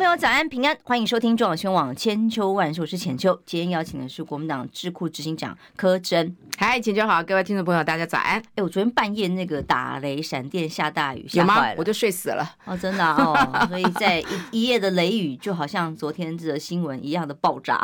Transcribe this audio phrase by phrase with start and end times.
[0.00, 3.38] 朋友，早安平安，欢迎收听中广新闻网千秋万世，我是浅秋。
[3.44, 6.34] 今天邀请的是国民党智库执行长柯贞。
[6.56, 8.42] 嗨，浅秋好，各位听众朋友，大家早安。
[8.54, 11.66] 哎，我昨天半夜那个打雷、闪电、下大雨，有吗？
[11.76, 12.50] 我就睡死了。
[12.64, 13.36] 哦，真的哦，
[13.68, 17.78] 所以在一一夜的雷雨，就好像昨天这个新闻一样的爆炸。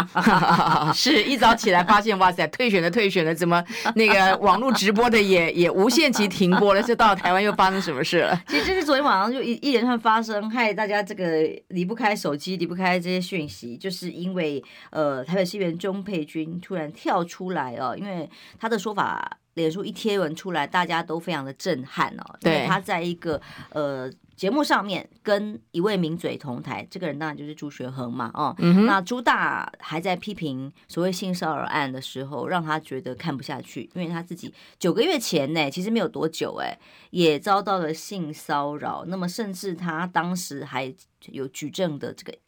[0.94, 3.62] 是一早起来发现，哇塞，退选的退选的，怎么
[3.94, 6.82] 那个网络直播的也 也无限期停播了？
[6.82, 8.40] 这到台湾又发生什么事了？
[8.48, 18.68] 其实这是昨天晚上就一一连串发生，害大家这个离不开手机，离不开这些讯息，就是因为呃，台北市议员钟佩君突然跳出来哦，因为他。
[18.68, 22.36] 的说法，脸书一贴文出来，大家都非常的震撼哦。
[22.40, 28.30] 对，因为他在一个呃节目上面跟一位名嘴同台，这个人当然就是朱学恒嘛。
[28.34, 36.78] 哦，嗯、那朱大还在批评所谓性骚扰案的时候，让他觉得看不下去，因为他自己九个月前呢，其实没有多久哎，
[37.10, 39.04] 也遭到了性骚扰。
[39.06, 40.94] 那么甚至他当时还
[41.28, 42.38] 有举证的这个。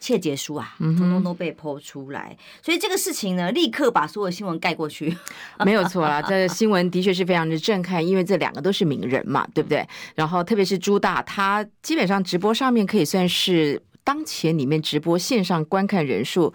[0.00, 5.14] 切结书啊，通通都被剖出来，嗯，所以这个事情呢，立刻把所有新闻盖过去。
[5.64, 9.86] 没有错啦，这个新闻的确是非常的震撼，因为这两个都是名人嘛，对不对？
[10.14, 16.52] 然后特别是朱大，他基本上直播上面可以算是当前里面直播线上观看人数。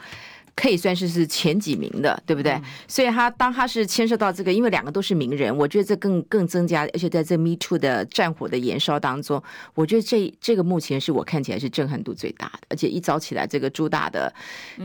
[0.55, 2.53] 可以算是是前几名的，对不对？
[2.53, 12.59] 嗯、所以他当他是牵涉到这个，因为两个都是名人，我觉得这更更增加，而且在这 Me Too 的战火的燃烧当中，我觉得这这个目前是我看起来是震撼度最大的。
[12.69, 14.33] 而且一早起来，这个朱大的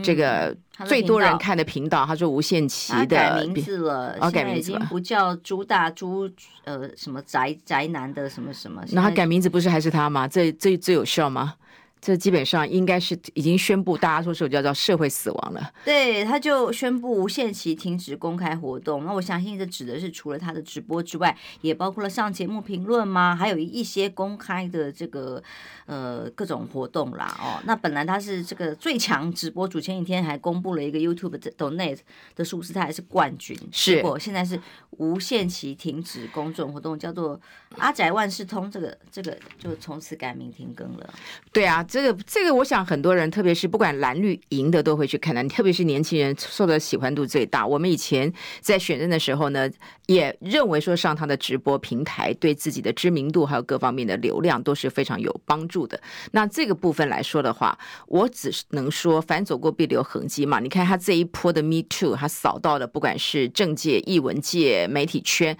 [0.03, 0.53] 这个
[0.85, 6.29] 最多人看的频道，嗯、他说无限期的改名字了，哦，改名字已经不叫朱大朱
[6.65, 10.27] 呃什么宅宅男的什么什么，那他改名字不是还是他吗？
[10.27, 11.53] 这这最有效吗？
[12.01, 15.71] 这基本上应该是已经宣布，大家说是叫做社会死亡了。
[15.85, 19.05] 对，他就宣布无限期停止公开活动。
[19.05, 23.35] 那我相信这指的是除了他的直播之外，也包括了上节目评论吗？
[23.35, 25.43] 还有一些公开的这个
[25.85, 27.37] 呃各种活动啦。
[27.39, 31.99] 哦，那本来他是这个最强直播主，前几天还公布了一个 YouTube 的 Donate
[32.35, 33.55] 的数字，他还是冠军。
[33.71, 34.59] 是，结果现在是
[34.97, 37.39] 无限期停止公众活动，叫做
[37.77, 38.71] 阿宅万事通。
[38.71, 41.13] 这个这个就从此改名停更了。
[41.53, 41.85] 对啊。
[41.91, 45.43] 这个这个，我想很多人，特别是不管蓝绿赢的，都会去看的。
[45.53, 47.67] 特别是年轻人，受的喜欢度最大。
[47.67, 48.31] 我们以前
[48.61, 49.69] 在选任的时候呢，
[50.05, 56.01] 也认为说上他的直播平台，对自己的知名度还有各方面的流量都是非常有帮助的。
[56.31, 60.61] 那这个部分来说的话，我只能说，凡走过必留痕迹嘛。
[60.61, 65.57] 你看他这一波的 Me Too，他扫到了不管是政界、艺文界、媒体圈。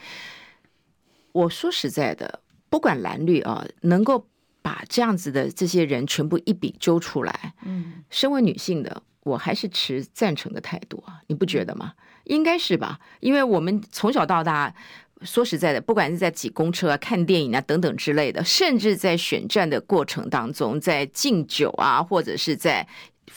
[1.34, 2.40] 我说实在的，
[2.70, 4.28] 不管蓝绿啊，能够。
[4.62, 11.94] 把这样子的这些人全部一笔揪出来，嗯，身为女性的我还是持赞成的态度啊，你不觉得吗？
[12.26, 13.00] 应该是吧？
[13.20, 14.74] 因为我们从小到大，
[15.22, 22.88] 说实在的，不管是在挤公车啊、看电影啊等等之类的，甚至在选战的过程当中，在敬酒啊，或者是在。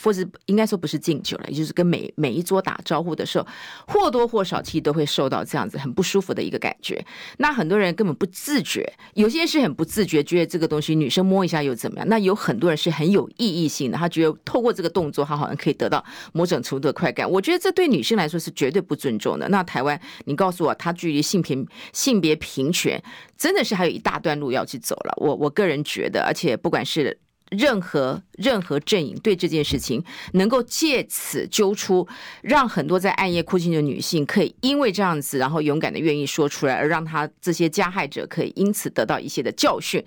[0.02, 3.46] 或者应该说不是敬酒了，也就是跟每每一桌打招呼的时候，
[3.86, 7.04] 或多或少其实都会受到这样子很不舒服的一个感觉。
[7.38, 12.08] 那很多人根本不自觉，有些是很不自觉，觉得这个东西女生摸一下又怎么样？
[12.08, 17.30] 那有很多人是很有意义性的，他觉得透过这个动作，他好像可以得到某种程度的快感。
[17.30, 19.48] 我觉得这对女性来说是绝对不尊重的。
[19.48, 23.02] 那台湾，你告诉我，他距离性平性别平权
[23.36, 25.14] 真的是还有一大段路要去走了。
[25.18, 27.18] 我我个人觉得，而且不管是。
[27.50, 32.06] 任何任何阵营对这件事情能够借此揪出，
[32.42, 40.04] 让很多在暗夜哭泣的女性可以因为这样子，然后勇敢的愿意说出来，而让他这些加害者可以因此得到一些的教训。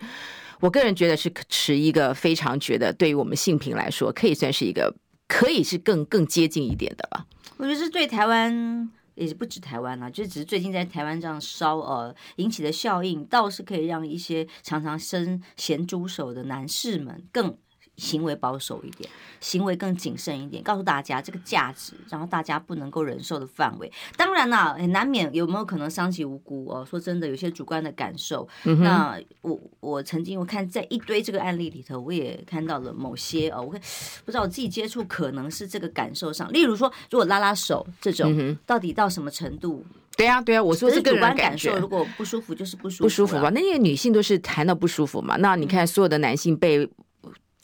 [0.60, 4.96] 我个人觉得是持一个非常觉得，对于我们性平来说，可以算是一个
[5.28, 7.26] 可以是更更接近一点的吧。
[7.58, 8.90] 我觉得是对台湾。
[9.18, 17.58] 也不止台湾啦，就只是最近在台湾这样烧呃引起的效应，倒是可以让一些常常伸咸猪手的男士们更。
[17.98, 19.10] 行为保守一点，
[19.40, 23.92] 行为更谨慎一点，告诉大家这个价值，然后大家不能够忍受的范围。
[24.16, 26.86] 当然啦，难免有没有可能伤及无辜哦？
[26.86, 28.48] 说真的，有些主观的感受。
[28.66, 33.82] 嗯、那我我曾经我看在一堆这个案例里头，我也看到了某些哦，我看
[34.24, 39.84] 不知道我自己接触可能是这个感受上，例如说，如果拉拉手这种，嗯、到底到什么程度？
[40.16, 43.50] 对呀、啊、对呀、啊，我说是个人感，感受，如果不舒服就是不舒服，不舒服吧？
[43.50, 45.36] 那些女性都是谈到不舒服嘛？
[45.38, 46.88] 那你看所有的男性被。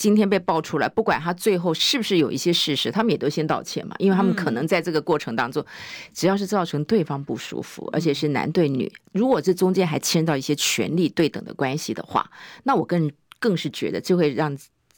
[0.03, 5.65] 今天被爆出来，不管他最后是不是有一些事实，他们也都先道歉嘛，因为他们可能在这个过程当中，
[6.13, 12.29] 只要是造成对方不舒服，而且是男对女，如果这中间还牵到一些权力对等的关系的话，
[12.63, 13.09] 那我更
[13.39, 14.53] 更是觉得就会让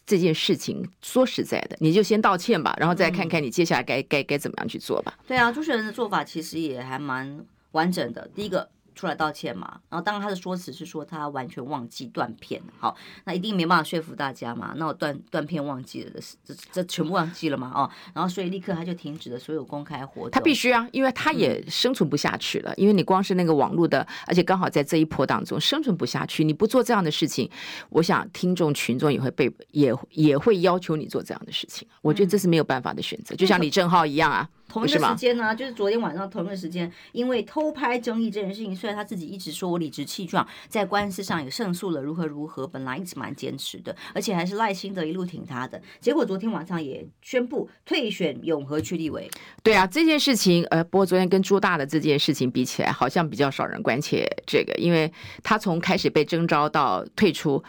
[0.07, 5.19] 这件事情，说实在的，你就先道歉吧，然后再看看你接下来该该该怎么样去做吧。
[5.28, 8.28] 对啊，朱学仁的做法其实也还蛮完整的。
[8.34, 8.68] 第一个。
[8.96, 12.96] 出来道歉嘛，然后当然他的说辞是说他完全忘记断片，好，
[13.26, 20.32] 那一定没办法说服大家嘛，那我断断片忘记了，这这这全部忘记了嘛，哦，然后所以立刻他就停止了所有公开活动。
[20.32, 27.50] 他必须啊，因为他也生存不下去了，嗯、因为你光是那个网络的，而且刚好在这一波当中生存不下去，你不做这样的事情，
[27.90, 34.50] 我想听众群众也会被也也会要求你做这样的事情，我觉得这是没有办法的选择，嗯、就像李正浩一样啊。
[34.68, 49.30] 同一个时间呢、啊，就是昨天晚上同一个时间，因为偷拍争议这件事情，虽然他自己一直说我理直气壮，在官司上也胜诉了，如何如何，本来一直蛮坚持的，而且还是耐心的一路挺他的，结果昨天晚上也宣布退选永和区立委。
[49.64, 55.12] 对啊，这件事情，呃，不过昨天跟朱大的这件事情比起来，好像比较少人关切这个，因为
[55.44, 57.64] 他从开始被征召到退出。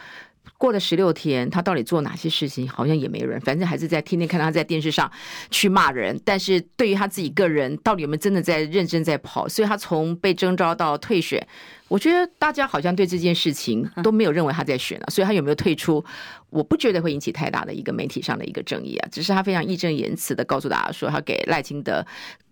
[0.58, 5.10] 过了十六天，他到底做哪些事情，好像也没人，反正还是在天天看他在电视上
[5.50, 6.18] 去骂人。
[6.24, 9.48] 但是对于他自己个人，到底有没有真的在认真在跑？
[9.48, 11.46] 所以他从被征召到退选，
[11.88, 15.06] 我觉得大家好像对这件事情都没有认为他在选了。
[15.08, 16.04] 所以他有没有退出，
[16.50, 19.08] 我不觉得会引起太大的一个媒体上的一个争议啊。
[19.10, 22.04] 只是他非常义正言辞的告诉大家说，他给赖清德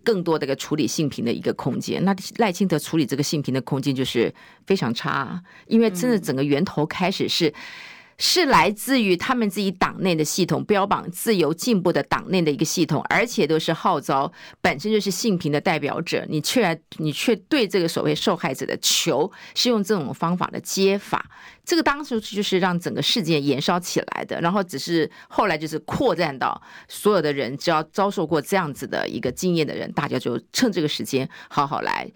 [0.02, 2.04] 更多的一个处理性平的一个空间。
[2.04, 4.32] 那赖清德处理这个性平的空间就是
[4.66, 7.52] 非常差，因为真的整个源头开始是。
[8.18, 14.30] 是来自于他们自己党内的系统，标榜自由进步的党内的一个系统，而且都是号召
[14.60, 21.28] 本身就是性平的代表者，你却你却对这个所谓受害者的求是用这种方法的接法，
[21.64, 32.10] 这个当时就是让整个事件燃烧起来的，然后只是后来就是扩展到所有的人，只要遭受过这样子的一个经验的人，大家就趁这个时间好好来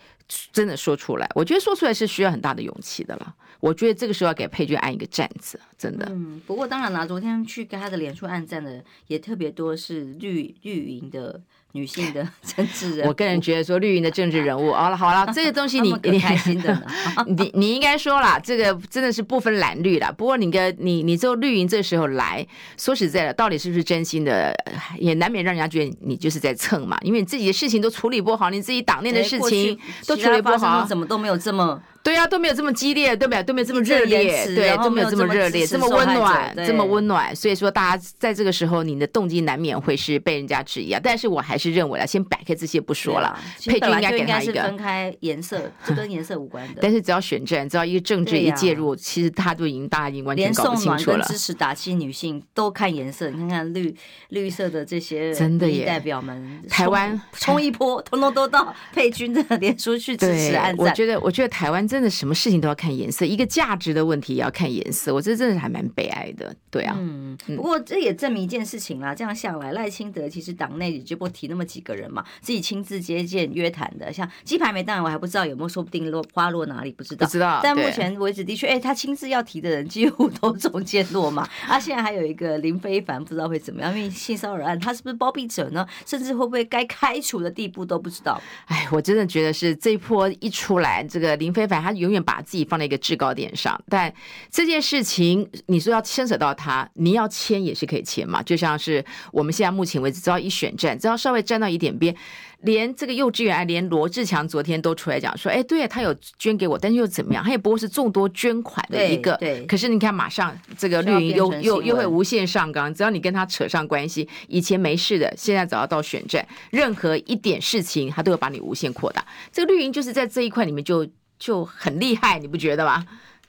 [0.53, 1.29] 真的说出来。
[1.35, 3.35] 我觉得说出来是需要很大的勇气的了。
[3.61, 6.07] 我觉得这个时候要给佩君按一个赞字，真的。
[6.11, 11.41] 嗯，不过当然啦，昨天去跟他的脸书按赞的也特别多，是绿绿营的。
[11.73, 16.83] 女性的政治人，我个人觉得说绿营的政治人物， 好了好了， 这个东西你你开心的，
[17.29, 20.11] 你你应该说啦，这个真的是不分蓝绿啦。
[20.11, 22.45] 不过你跟你你做绿营这时候来
[22.79, 24.51] 说实在的，到底是不是真心的，
[24.99, 26.99] 也难免让人家觉得你就是在蹭嘛。
[27.03, 31.81] 因为你自己的事情都处理不好，你自己党内的事情都处理不好，怎么都没有这么。
[32.09, 33.43] 对呀、啊，都没有这么激烈，对不对？
[33.43, 37.37] 都没有这么热烈，对，都没有这么热烈，这么温暖，这么温暖。
[37.37, 40.99] 所以说，大家在这个时候，你的动机难免会是被人家质疑啊。
[41.05, 46.79] 但是我还是认为啊，先摆开这些不说了，佩君应该给他一个分开颜色，这跟颜色无关的。
[46.81, 51.27] 但是只要选战，只要一个政治一介入，其实他就已经大家已经完全搞不清楚了。
[51.27, 53.95] 支持打击女性都看颜色，你看看绿
[54.31, 60.87] 绿色的这些真的代表们，台湾冲一波，通通都到佩君的脸书去支持暗赞。
[60.87, 62.79] 我觉得，我觉得台湾真的什么事情都要。
[62.79, 66.95] 看颜色，一个价值的问题也要看颜色，我觉得真的还蛮悲哀的，对啊。
[66.97, 77.59] 嗯，不过这也证明一件事情啦，这样下来，赖清德其实党内也就不提那么几个人嘛，自己亲自接见约谈的，像鸡排没，当然我还不知道有没有，说不定落花落哪里不知道，不知道。
[77.61, 81.43] 但目前为止的确，哎、欸，他亲自要提的人几乎都中箭落马。
[81.67, 85.85] 啊，现在还有一个林非凡，不知道会怎么样，因为性骚扰案，他是不是包庇者呢？
[86.07, 88.41] 甚至会不会该开除的地步都不知道。
[88.67, 94.13] 哎，我真的觉得是这一波一出来，这个林飞帆他永远把自己放在一个制高点上，但
[94.51, 98.43] 这件事情你说要牵扯到他，你要签也是可以签嘛。
[98.43, 102.15] 就像是我们现在目前为止，只要一选战，只要稍微站到一点边，
[102.63, 107.45] 连这个幼稚园，连罗志强昨天都出来讲说，哎，对他有捐给我，但是又怎么样？
[107.45, 109.37] 他也不过是众多捐款的一个。
[109.37, 109.65] 对。
[109.67, 119.25] 可是你看，马上这个绿营又又又会无限上纲，只要你跟他扯上关系，以前没事的，现在只要到选战，任何一点事情，他都会把你无限扩大。
[119.53, 121.07] 这个绿营就是在这一块里面就。
[121.39, 123.07] 就很厉害，你不觉得吗？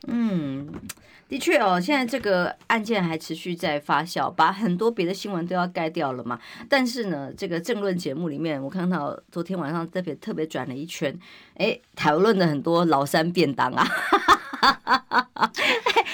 [0.07, 0.71] 嗯，
[1.27, 6.39] 的确哦，现在这个案件还持续在发酵，把很多别的新闻都要盖掉了嘛。
[6.69, 11.13] 但是呢，这个政论节目里面，我看到昨天晚上特别特别转了一圈，
[11.55, 13.87] 哎，讨论的很多老三便当啊。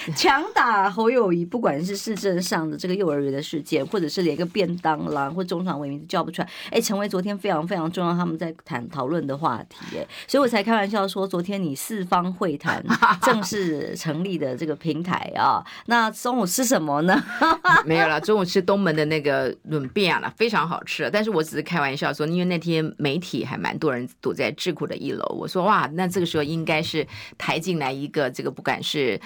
[0.16, 12.84] 强打侯友谊，不管是市政上的这个幼儿园的事件，或者是连个便当啦或中常委名字叫不出来，哎，成为昨天非常非常重要他们在谈讨论的话题，哎， 所以我才开玩笑说，昨天你四方会谈
[13.24, 17.24] 正式成立的这个平台啊，那中午吃什么呢？
[17.86, 21.10] 没有了，中午吃东门的那个润饼了，非常好吃。
[21.12, 27.06] 但是我只是开玩笑说，因为那天媒体还蛮多人堵在智库的一楼，我说哇，那这个时候应该是
[27.38, 29.20] 抬进来一个这个不管是。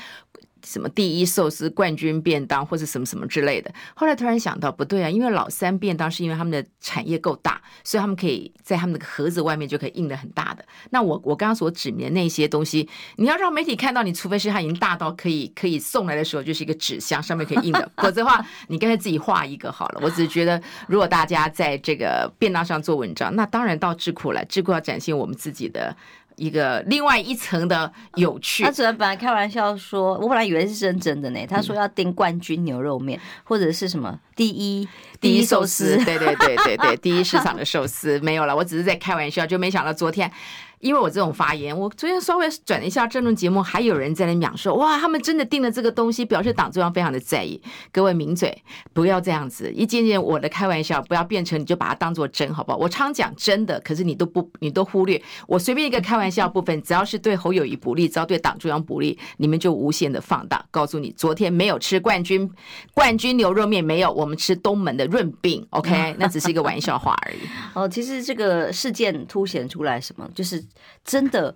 [0.65, 3.71] 什么第一寿司冠军便当或者什么什么之类的。
[3.95, 10.65] 后来突然想到不对啊，因为老三便当是因为他们的产业够大，所以他们可以在他们的盒子外面就可以印的很大的。
[10.89, 19.99] 那我我刚刚所指明的那些东西，你要让媒体看到，你除非是它已经大到可以可以送来的时候就是一个纸箱上面可以印的， 否则的话你干脆自己画一个好了。
[20.03, 25.95] 我只是觉得，如果大家在这个便当上做文章，那当然到智库来，智库要展现我们自己的。
[26.39, 28.63] 一个另外一层的有趣。
[28.63, 31.45] 他只能本来开玩笑说，我本来以为是认真的呢。
[31.47, 34.87] 他说要订冠军牛肉面，或者是什么第一
[35.19, 38.55] 第一寿司，对对对对对，第一市场的 寿司没有了。
[38.55, 40.31] 我只是在开玩笑，就没想到昨天。
[40.79, 47.61] 因为我这种发言，我昨天稍微转了一下政论节目，还有人在那讲说，哇，他们真的定了这个东西，表示党中央非常的在意。
[47.91, 52.77] 各位名嘴，不要这样子，一件件我的开玩笑，不要变成你就把它当做真，好不好？
[52.77, 55.21] 我常讲真的，可是你都不，你都忽略。
[55.47, 62.49] 我随便一个开玩笑部分，只要是对侯友谊不利，只要对党中央不利，你们就无限的放大，告诉你昨天没有吃冠军
[62.93, 67.37] 冠军牛肉面，没有，我们吃东门的润饼，OK，那只是一个玩笑话而已。
[67.75, 70.63] 哦，其实这个事件凸显出来什么，就是。
[71.03, 71.55] 真的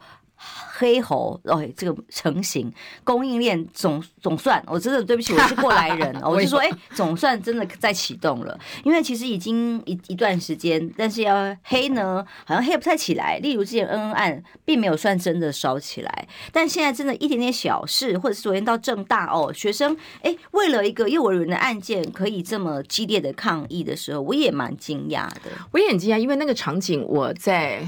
[0.75, 2.69] 黑猴哦，这个成型
[3.05, 8.59] 供应链总总算，我真的对不起，我是过来人， 我就说哎，总算真的在启动了。
[8.83, 13.37] 因为其实已经一一段时间，但是要黑呢，好像黑不太起来。
[13.37, 25.51] 例如之前恩恩案，并没有算真的烧起来，但现在真的一点点小事，或者是昨天到正大哦，学生哎，为了一个幼儿园的案件，可以这么激烈的抗议的时候，我也蛮惊讶的。
[25.71, 27.87] 我也很惊讶，因为那个场景我在。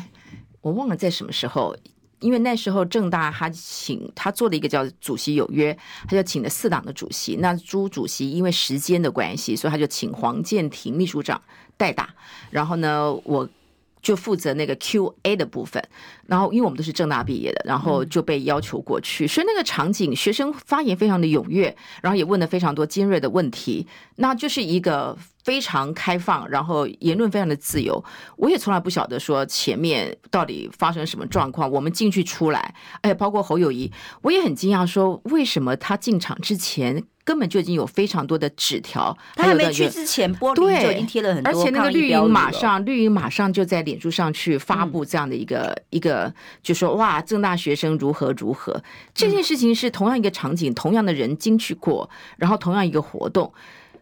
[0.66, 1.78] 我忘了在什么时候，
[2.22, 7.36] 因为那时候正大他请他做了一个叫主席有约，他就请了四党的主席。
[7.36, 11.40] 那朱主席因为时间的关系，所以他就请黄建庭秘书长
[11.78, 12.10] 代打。
[12.50, 13.48] 然后呢，我
[14.02, 15.88] 就负责那个 Q&A 的部分。
[16.28, 19.28] 然后因为我们都是正大毕业的，然后就被要求过去。
[19.28, 23.88] 所以那个场景，学生发言非常的踊跃，然后也问了非常多尖锐的问题。
[24.16, 25.18] 那就是一个。
[25.46, 28.04] 非常开放，然后言论非常的自由。
[28.36, 31.70] 我也从来不晓得说前面到底发生什么状况。
[31.70, 33.92] 我们进去出来，哎，包括侯友谊，
[34.24, 46.15] 我也很惊讶，说为什么他进场之前根本就已经有非常多的纸条，他还没去之前玻璃就已经贴了很多，而且那个绿营马上绿营马上就在脸书上去发布这样的一个、嗯、一个，
[46.62, 48.82] 就说哇，正大学生如何如何。
[49.14, 53.52] 这件事情是同样一个场景，同样的人进去过，然后同样一个活动。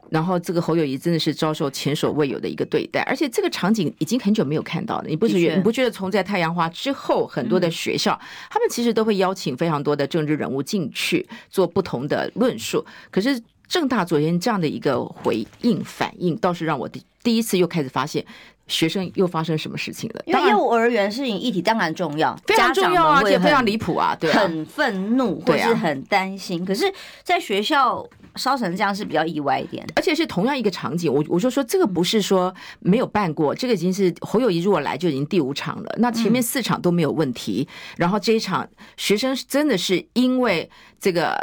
[0.10, 5.06] 然后这个侯友谊真的是遭受前所未有的一个对待，而且这个场景已经很久没有看到了。
[5.08, 5.56] 你不觉得？
[5.56, 8.20] 你不觉得从在太阳花之后，很多的学校，
[8.52, 12.86] 他们其实都会邀请非常多的政治人物进去做不同的论述。
[13.10, 18.24] 可是正大昨天这样的一个回应反应，倒是让我第第一次又开始发现
[18.68, 20.22] 学生又发生什么事情了。
[20.26, 26.66] 因为幼儿园事情议题当然重要，非常重要啊，而且非常离谱啊，对，很愤怒或是很担心。
[26.66, 26.92] 可是，
[27.24, 28.08] 在学校。
[28.36, 31.14] 烧成这样是比较意外一点，而且是同样一个场景。
[31.14, 35.96] 我我就说这个不是说没有办过，这个已经是侯友谊如果来就已经第五场了。
[36.00, 38.68] 那前面四场都没有问题，然后这一场
[38.98, 40.68] 学生真的是因为
[41.00, 41.38] 这个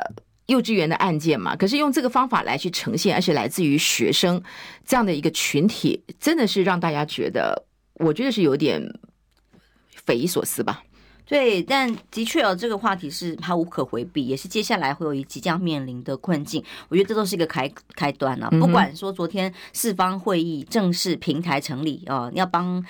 [0.51, 4.43] 幼稚园的案件嘛，可是用这个方法来去呈现，而且来自于学生
[4.85, 7.65] 这样的一个群体，真的是让大家觉得，
[7.95, 8.83] 我觉得是有点
[10.05, 10.83] 匪夷所思吧。
[11.25, 16.61] 对，但的确哦，这个话题是它无可回避，也是接下来会有一即将面临的困境。
[16.89, 18.51] 我觉得这都是一个开开端啊。
[18.51, 22.85] 不管说昨天四方会议正式平台成立啊，要帮。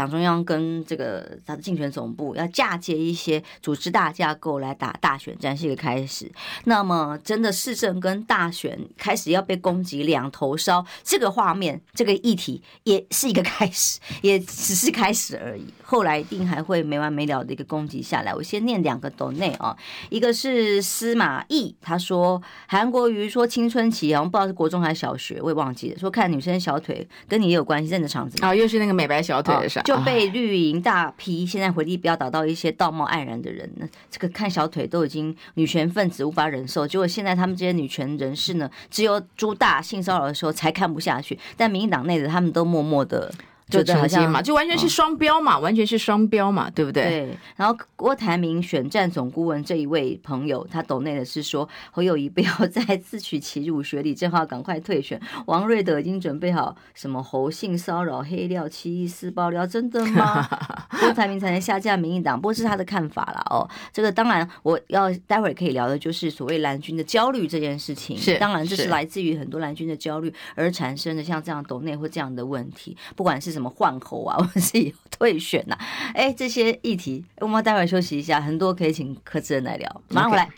[0.00, 6.32] 党中央跟这个他的竞选总部要嫁接一些组织大架构来打大选战是一个开始。
[6.64, 15.66] 那么，真的市政跟大选开始要被攻击两头烧，这个画面、这个议题也是一个开始，也只是开始而已。
[15.90, 18.32] 后来一定还会没完没了的一个攻击下来。
[18.32, 19.76] 我先念两个斗内啊，
[20.08, 25.98] 一个是司马懿，他说韩国瑜说青春期好像不知道是国中还是小学，我也忘记了。
[25.98, 29.80] 说看女生小腿跟你也有关系，在你的场子啊，又是那个美白小腿的事。
[29.84, 43.34] 就被绿营大批现在回力镖打到一些道貌岸然的人那，这个看小腿都已经女权分子无法忍受，结果现在他们这些女权人士呢，只有朱大性骚扰的时候才看不下去，但民进党内的他们都默默的。
[43.70, 47.04] 就承接嘛，就完全是双标嘛，哦、完全是双标嘛，对不对？
[47.04, 47.38] 对。
[47.56, 55.20] 然后郭台铭选战总顾问这一位朋友，他抖内的是说侯友谊不要 再自取其辱，学李正浩赶快退选。
[55.46, 60.46] 王瑞德已经准备好什么侯性骚扰黑料、七一四爆料，真的吗？
[61.00, 63.42] 郭台铭才能下架民进党，不过是他的看法啦。
[63.50, 63.68] 哦。
[63.92, 68.18] 这个当然，我要待会儿可以聊的就是所谓蓝军的焦虑这件事情。
[68.18, 73.59] 是，当然这是来自于很多蓝军的焦虑而产生的，像这样抖内或这样的问题，不管是什么。
[73.60, 75.84] 什么换候啊，或者是有退选呐、啊？
[76.14, 80.02] 哎，这些议题，我们待会儿休息一下，很多可以请柯志恩来聊。
[80.08, 80.46] 马上回来。
[80.46, 80.50] Okay.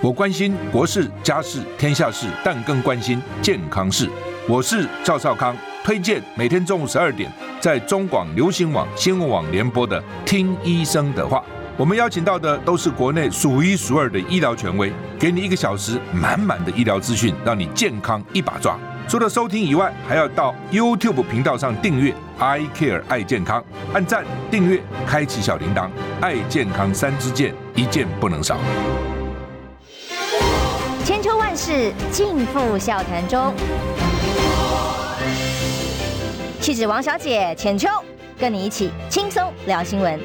[0.00, 4.08] 我关心国事、家事、天下事，但更关心健康事。
[4.48, 11.38] 我是赵少康，推荐每天中午十二点在中广流行网、新闻网联播的《听医生的话》。
[11.76, 18.78] 我们邀请到的都是国内数一数二的医疗权威，给你一个小时满满的医疗资讯，让你健康一把抓。
[19.08, 25.90] 除了收听以外，还要到 YouTube 频道上订阅 “I Care 爱健康”，按赞、订阅、开启小铃铛，
[26.20, 28.58] 爱健康三支箭，一件不能少。
[31.04, 33.52] 千秋万世尽付笑谈中。
[36.60, 37.88] 气质王小姐浅秋，
[38.38, 40.18] 跟你一起轻松聊新闻。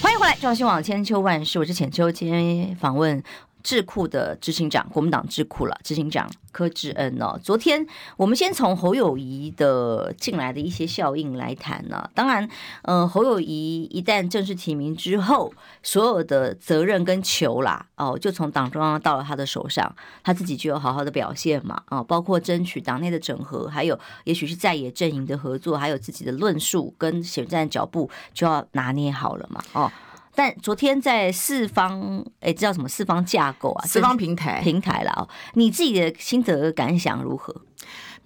[0.00, 3.22] 欢迎回来，中新网千秋万世，我是浅秋，今天访问。
[3.66, 7.36] 智库的执行长，国民党智库了，执行长柯志恩哦。
[7.42, 7.84] 昨天
[8.16, 12.48] 我们先从侯友宜的进来的一些效应来谈呢、当然，
[12.82, 19.92] 呃，侯友宜一旦正式提名之后，所有的责任跟球啦，哦，就从党中央到了他的手上，
[20.22, 29.90] 他自己就有好好的表现嘛，啊，包括争取党内的整合，还有也许是在野阵营的合作，还有自己的论述跟选战脚步，就要拿捏好了嘛，哦。
[30.36, 32.86] 但昨天在四方，哎，这叫什么？
[32.88, 35.28] 四方架构啊，四方平台平台了哦。
[35.54, 37.62] 你自己的心得感想如何？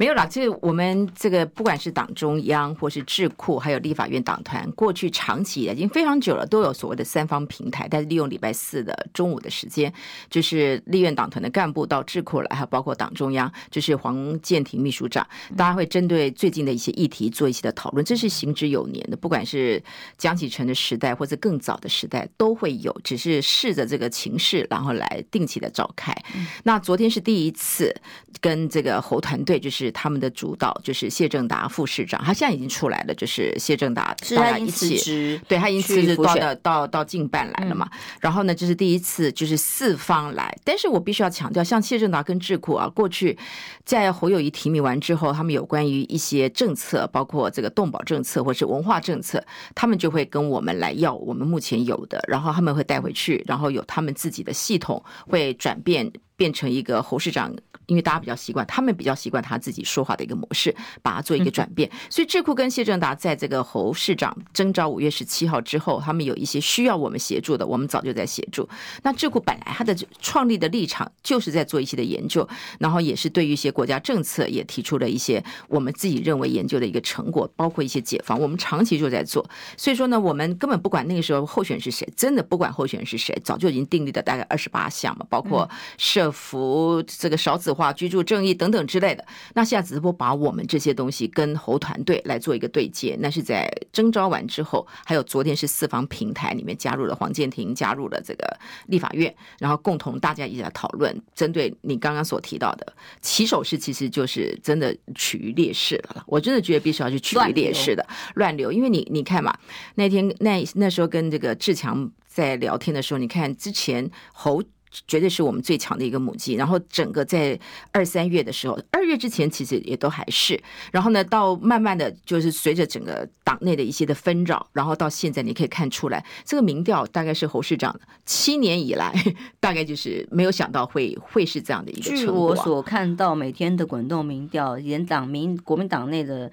[0.01, 7.87] 没有啦，这我们这个不管是党中央或是智库，还有立法院党团，过去长期已经非常久了，都有所谓的三方平台。
[7.87, 9.93] 但是利用礼拜四的中午的时间，
[10.31, 19.17] 就是立院党团的干部到智库来，还有包括党中央，就是黄建庭秘书长，大家会针对最近的一些议题做一些的讨论，这是行之有年的。
[19.19, 19.83] 不管是
[20.17, 26.17] 江启臣的时代，或者更早的时代，都会有，只是试着这个情势，然后来定期的召开。
[26.63, 27.95] 那昨天是第一次
[28.41, 29.90] 跟这个侯团队，就是。
[29.91, 37.89] 他们的主导就是谢正达副市长，他现在已经出来了，就是谢正达大家一起，对他已经辞职到到到到近办来了嘛。
[38.21, 40.57] 然后呢，这是第一次，就是四方来。
[40.65, 43.37] 但是我必须要强调，像谢正达跟智库啊，过去
[43.85, 49.43] 在侯友谊提名完之后，他们有关于一些政策，包括这个动保政策或是文化政策，
[49.75, 57.55] 他们就会跟我们来要我们目前有的，然后他们会带回去，然后有他们自己的系统会转变变成一个侯市长。
[57.87, 61.91] 因为大家比较习惯，他们比较习惯他自己说话的一个模式，把它做一个转变。
[62.09, 68.69] 所以智库跟谢正达在这个侯市长征召五月十七号之后，他们有一些需要我们协助的，我们早就在协助。
[69.03, 79.45] 那智库本来他的创立的立场就是在做一些的研究，然后也是对于一些国家政策也提出了一些我们自己认为研究的一个成果，包括一些解放，我们长期就在做。
[79.77, 87.91] 所以说呢，我们根本不管那个时候候选人是谁，真的不管候选人是谁，早就已经订立了大概二十八项嘛，包括社福这个少子化。
[88.01, 93.15] 居住正义等等之类的，那现在只是不把我们这些东西跟侯团队来做一个对接。
[93.21, 106.25] 那是在征召完之后，还有昨天是四方平台里面加入了黄建庭，加入了这个立法院，然后共同大家一起来讨论，针对你刚刚所提到的起手式，其实就是真的处于劣势了。
[106.27, 109.55] 我真的觉得必须要去处于劣势的乱流，因为你你看嘛，
[109.97, 114.63] 那天那那时候跟这个志强在聊天的时候，你看之前侯。
[115.07, 116.55] 绝对是我们最强的一个母鸡。
[116.55, 117.59] 然后整个在
[117.93, 120.61] 二三月的时候，二月之前其实也都还是。
[120.93, 129.13] 然后呢，到慢慢的就是随着整个党内的一些的纷扰，然后到现在你可以看出来，这个民调大概是侯市长七年以来
[129.61, 132.11] 大概就是没有想到会会是这样的一个。
[132.11, 136.51] 据我所看到每天的滚动民调，连党民国民党内的。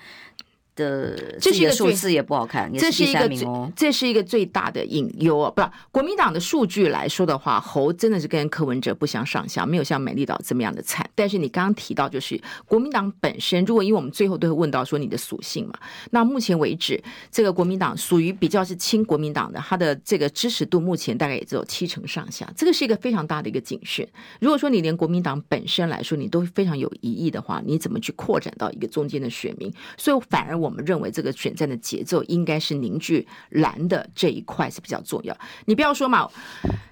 [0.78, 5.52] 的这是一个数字也不好看，这是一个最这是一个最大的隐忧啊！
[5.52, 5.62] 不，
[5.92, 11.10] 国民党的数据来说的话，侯真的是跟柯文哲不相上下，没有像美丽岛这么样的惨。
[11.16, 15.74] 但是你刚刚提到，就是国民党本身，如果因为我们最后都会问到说你的属性嘛，
[16.12, 24.08] 那目前为止，这个国民党属于比较是亲国民党的，他的这个支持度目前大概也只有七成上下，这个是一个非常大的一个警讯。
[24.40, 29.74] 如果说你连国民党本身来说你都非常有疑义的话，你怎么去扩展到一个中间的选民？
[29.98, 30.67] 所以反而我。
[30.68, 35.36] 我们认为这个选战的节奏应该是凝聚蓝的这一块是比较重要。
[35.66, 36.30] 你不要说嘛，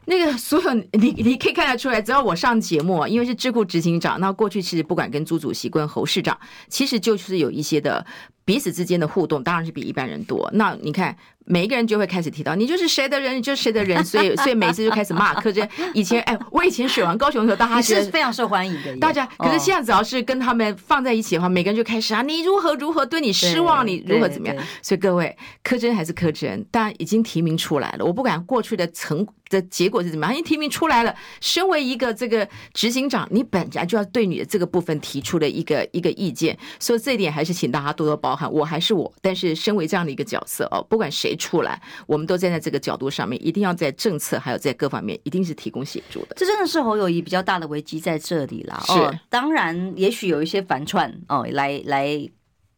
[0.05, 8.05] 那个所有你你可以看得出来，只要我上节目，因为是智库执行长，那过去其实不管跟朱主席、跟侯市长，其实就是有一些的
[8.45, 10.49] 彼此之间的互动，当然是比一般人多。
[10.53, 11.15] 那你看。
[11.45, 15.69] 每一个人就会开始提到你就是谁的人，你就是谁的人，所以 所以每次就开始骂柯志恩。
[15.93, 19.25] 以前哎，我以前选完高雄的时候，大家是非常受欢迎的，大家。
[19.37, 24.57] 可是现在只要是跟他们放在一起的话，每个人就开始啊，你如何如何对你失望，你如何怎么样。
[24.81, 28.05] 所以各位，柯真还是柯志恩，当然已经提名出来了。
[28.05, 31.15] 我不管过去的成的结果是怎么样，已经提名出来了。
[31.41, 39.13] 身为一个这个执行长，你本来就要对你的这个部分提出的一个一个意见，所以这一点还是请大家多多包涵，我还是我。
[39.21, 46.35] 但是身为这样的一个角色哦，不管谁出来，我们都站在这个角度上面，一定要在政策还有在各方面，一定是提供协助的。
[46.35, 48.81] 这真的是侯友谊比较大的危机在这里啦。
[48.85, 52.29] 是，哦，当然，也许有一些反串哦，来来。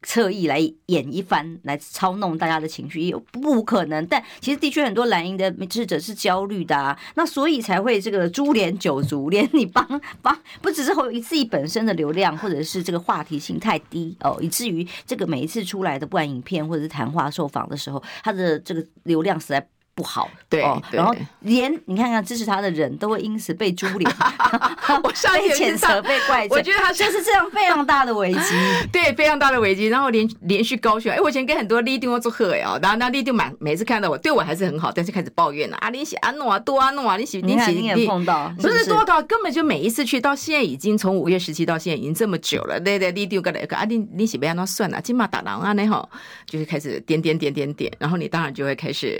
[0.07, 4.07] 侧翼来演一番，来操弄大家的情绪，也不可能。
[4.07, 9.85] 但其实的确很多蓝营的支持者是焦虑的啊，那所以才会这个株连九族，连你帮
[10.21, 19.67] 帮不只是侯友宜自己本身的流量，或者是这个话题性太低哦，以至于这个每一次出来的不管影片或者是谈话受访的时候，他的这个流量实在。
[19.97, 24.15] 不好，对，哦、然后连你看看支持他的人都会因此被株连，
[25.03, 28.39] 我上 一被谴责、被怪罪，我觉得他就是这样非常大的危机，
[28.93, 29.87] 对，非常大的危机。
[29.87, 46.07] 然后连连续高选，哎，我以前跟很多立定要做贺哎哦，然后那立定满每次看到我，对我还是很好，但是开始抱怨了啊，你写啊弄啊多啊弄啊，你写你写你也碰到，不是多到根本就每一次去到现在已经从五月十七到现在已经这么久了，对对，立定个来个啊，你你写不要那算了，金马打狼啊那好，
[46.45, 49.17] 就是开始点点点点点，然后你当然就会开始。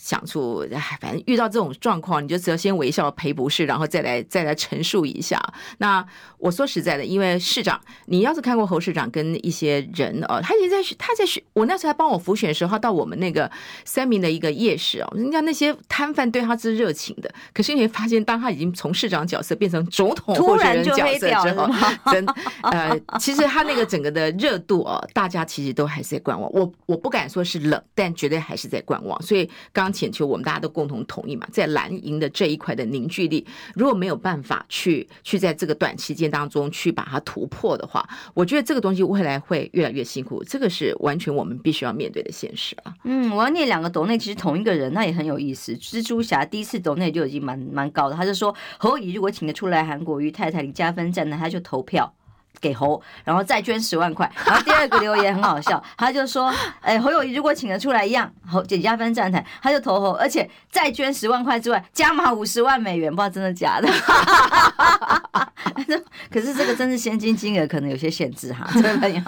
[0.00, 5.40] 想出，哎，反正遇到这种状况，你就只要先微笑赔不是，然后再来再来陈述一下。
[5.78, 6.04] 那
[6.38, 13.48] 我说实在的，因为市长，你要是看过侯市长跟一些人哦，他也在他在选，我那时候还帮我辅选的时候，他到我们那个
[13.84, 17.32] 三民的一个夜市哦，人家那些摊贩对他是热情的。
[17.52, 21.68] 可是你会发现，当他已经从市长角色变成总统候选人角色之后，
[22.10, 22.26] 真
[22.62, 26.50] 呃，其实他那个整个的热度哦，大家其实都还是在观望。
[26.52, 29.20] 我我不敢说是冷，但绝对还是在观望。
[29.22, 29.81] 所以刚。
[29.82, 42.94] 刚请求我们大家都共同同意嘛，在蓝营的这一块的凝聚力，如果没有办法去去在这个短期间当中去把它突破的话，我觉得这个东西未来会越来越辛苦，这个是完全我们必须要面对的现实啊。
[43.04, 45.74] 嗯，我要念两个斗内，其实同一个人，那也很有意思。
[45.74, 52.14] 蜘蛛侠第一次斗内就已经蛮蛮高的，他就说侯友宜如果请得出来韩国瑜太太领加分站，呢他就投票。
[52.60, 54.30] 给侯，然后再捐十万块。
[54.46, 63.88] 然后第二个留言很好笑， 他就说：“哎，侯友宜如果请得出来一样，侯减加分站台，他就投侯，而且再捐十万块之外，加码五十万美元，不知道真的假的。
[66.30, 69.20] ”可是这个真是现金金额可能有些限制哈， 这位朋友。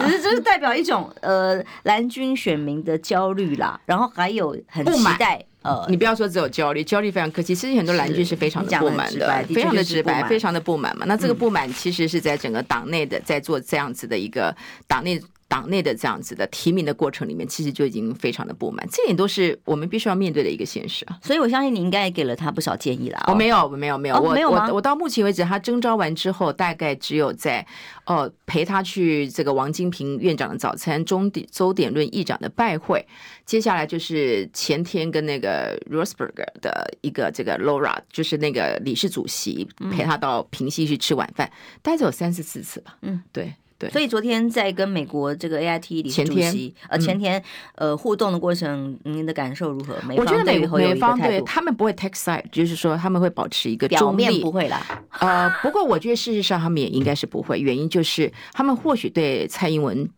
[0.00, 5.44] 只是这是代表一种呃蓝军选民的焦虑啦，然后还有很期待。
[5.62, 7.54] 呃，你不要说只有焦虑，焦虑非常客气。
[7.54, 11.04] 其实很多蓝军是非常的不满的，的非常的直白，非常的不满嘛。
[11.06, 14.54] 那这个不满其实是在整个党内的，在做这样子的一个
[14.86, 15.20] 党内。
[15.52, 21.18] 党内的这样子的提名的过程里面，其实就已经非常的不满，这点都是我们必须要面对的一个现实啊。
[21.22, 23.22] 所以我相信你应该也给了他不少建议啦。
[23.26, 27.66] 我、哦、没有，没有，没有，我、哦、没有我我到目前为止，他征召完之后，大概只有在
[28.06, 33.06] 哦陪他去这个王金平院长的早餐，中点周点论议长的拜会，
[33.44, 42.96] 接下来就是前天跟那个 Rosberg 的一个这个 Laura，就是那个理事主席陪他到平西去吃晚饭，嗯、大概只有三四四次吧。
[43.02, 43.52] 嗯，对。
[43.90, 47.42] 所以昨天在跟美国这个 AIT 理事主席呃前天
[47.74, 49.96] 呃互动的过程，您的感受如何？
[50.16, 55.04] 我觉得美美方对他们不会 take side，就是说他们会保持一个中立，表面不会啦。
[55.20, 60.08] 呃，不过我觉得事实上他们也应该是不会，原因就是他们或许对蔡英文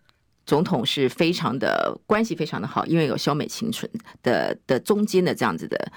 [0.47, 3.91] 总统是非常的关系非常的好，因为有萧美琴存
[4.23, 5.93] 的的中间的这样子的。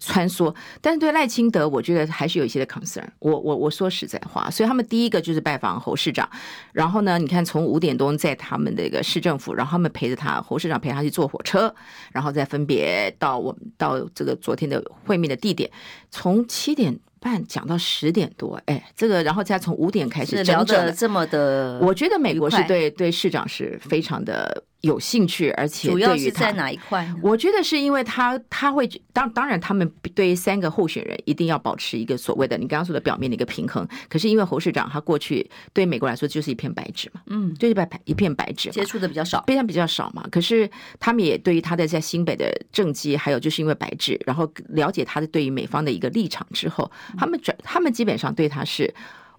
[0.00, 3.06] 穿梭，但是对赖清德，我觉得还是有一些的 concern。
[3.18, 6.26] 我我我说实在话，所以他们第一个就是拜访侯市长，
[6.72, 11.72] 然后呢，你看从五点钟在他们的一个市政府，然后他们陪着他，侯市长陪他去坐火车，
[12.10, 15.70] 然后再分别到我们到这个昨天的会面的地点，
[16.10, 24.64] 从七点半讲到十点多，哎，这个然后再从五点开始聊的这么的，我觉得美国是对对市长是非常的。
[24.86, 27.06] 有兴趣，而且主要是在哪一块？
[27.22, 33.86] 我觉得是因为他他会当当然，他们对于三个候选人一定要保持一个所谓的你刚刚说的表面的一个平衡。
[34.08, 40.26] 可是因为侯市长他过去对美国来说就是一片白纸嘛，嗯，就是白一片白纸，接触的比较少，非常比较少嘛。
[40.30, 48.94] 可是他们也对于他的在新北的政绩，还有就是因为白纸，然后了解他的对于美方的一个立场之后，他们转他们基本上对他是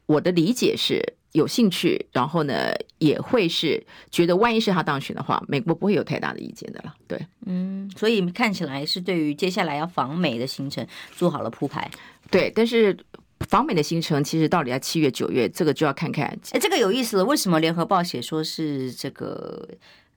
[0.05, 1.01] 我的理解是。
[1.33, 6.93] 有兴趣，然后呢，也会是觉得，万一是他当选的话，美国不会有太大的意见的了。
[7.07, 10.85] 对，嗯，所以看起来是对于接下来要访美的行程
[11.15, 11.89] 做好了铺排。
[12.31, 12.97] 对，但是
[13.41, 16.25] 访美的行程其实到底在七月、九月，这个就要看看。
[16.51, 19.67] 哎，这个有意思了，为什么联合报写说是这个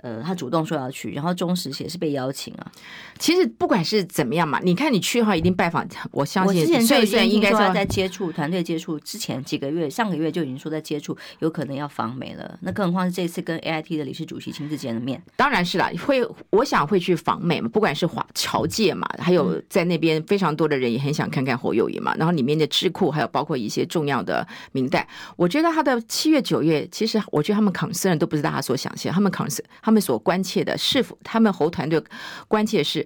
[0.02, 2.72] 呃，他主动说要去，然后中时也是被邀请啊。
[3.18, 5.86] 其实不管是怎么样嘛，你看你去的话，一定拜访。
[6.10, 12.58] 我相信，我之前应该说在接触团队接触之前几个月，上个月就已经说在接触，有可能要访美了。
[12.60, 15.22] 那更何况是这次跟 AIT 的理事主席亲自见了面。
[15.36, 22.14] 当然是啦，会我想会去访美嘛，不管是华侨界嘛，还有在那边非常多的人也很想看看侯友谊嘛。
[22.16, 32.00] 然后里面的智库还有包括一些重要的名代，我觉得他的七月九月，其实我觉得他们 concern 都不是大家所想象，他们 concern 他们所关切的是否他们侯团队
[32.46, 33.04] 关切是。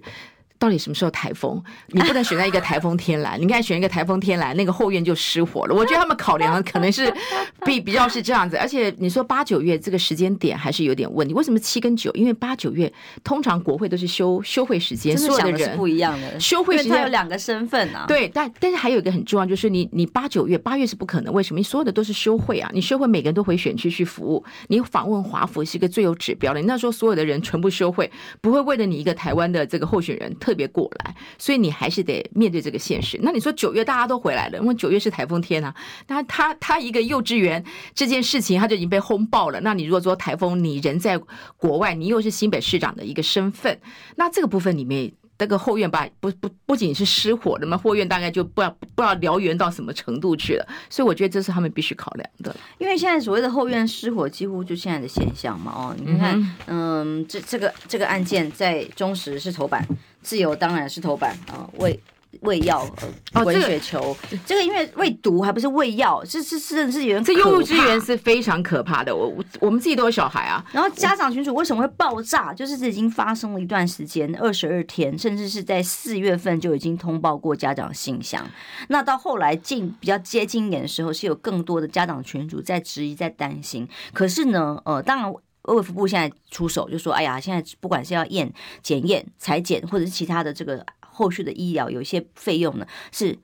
[0.57, 1.61] 到底什么时候台风？
[1.87, 5.75] 你不能选在一个台风天来， 你看选一个台风天来，那个后院就失火了。
[5.75, 7.13] 我觉得他们考量可能是
[7.65, 11.33] 比比较是这样子，而且你说八九月这个时间点还是有点问题。
[11.33, 12.11] 为什么七跟九？
[12.13, 12.91] 因为八九月
[13.23, 16.39] 通常国会都是休休会时间，所有的人是不一样的。
[16.39, 18.05] 休会时间有两个身份啊。
[18.07, 21.59] 对，但但是还有一个很重要，就是你你八九月八月是不可能，为什么？
[21.59, 24.43] 你所有的都是休会啊，你休会每个人都回选区去服务。
[24.67, 31.15] 你访问华府是一个最有指标的，你那时候所有的人全部休会，不会为了你一个台湾的这个候选人特别过来。
[31.39, 33.19] 所以你还是得面对这个现实。
[33.23, 35.73] 那你说九月大家都回来了，因为九月是台风天啊。
[36.07, 37.63] 那他他一个幼稚园
[37.95, 39.59] 这件事情，他就已经被轰爆了。
[39.61, 41.17] 那你如果说台风，你人在
[41.57, 43.79] 国外，你又是新北市长的一个身份，
[44.17, 45.11] 那这个部分里面。
[45.37, 52.55] 那个后院吧，不不 不仅是失火的嘛，后院大概就不知道不知道燎原到什么程度去了，所以我觉得这是他们必须考量的。
[52.77, 55.73] 因为现在所谓的后院失火，几乎就现在的现象嘛。
[55.75, 59.85] 哦，你看，嗯，嗯，这这个这个案件在中时是头版，
[60.25, 61.97] 自由当然是头版啊，为。
[62.41, 62.85] 喂药，
[63.31, 67.23] 滚雪球，哦这个、因为喂毒还不是喂药，是是是是有人。
[67.23, 70.63] 这幼稚园是非常可怕的，我我们自己都有小孩啊。
[70.73, 72.53] 然后家长群组为什么会爆炸？
[72.53, 78.45] 就是这已经发生了一段时间，二十二天，甚至是在四月份就已经通报过家长信箱。
[78.89, 83.87] 那到后来近比较接近一点的时候，是有更多的家长群组在质疑、在担心。
[84.11, 85.33] 可是呢，呃，当然
[85.73, 90.85] 卫福部现在出手就说：“哎呀，现在不管是要验、检验、裁剪，或者是其他的这个。”
[91.17, 93.39] 后续的医疗有一些费用呢，是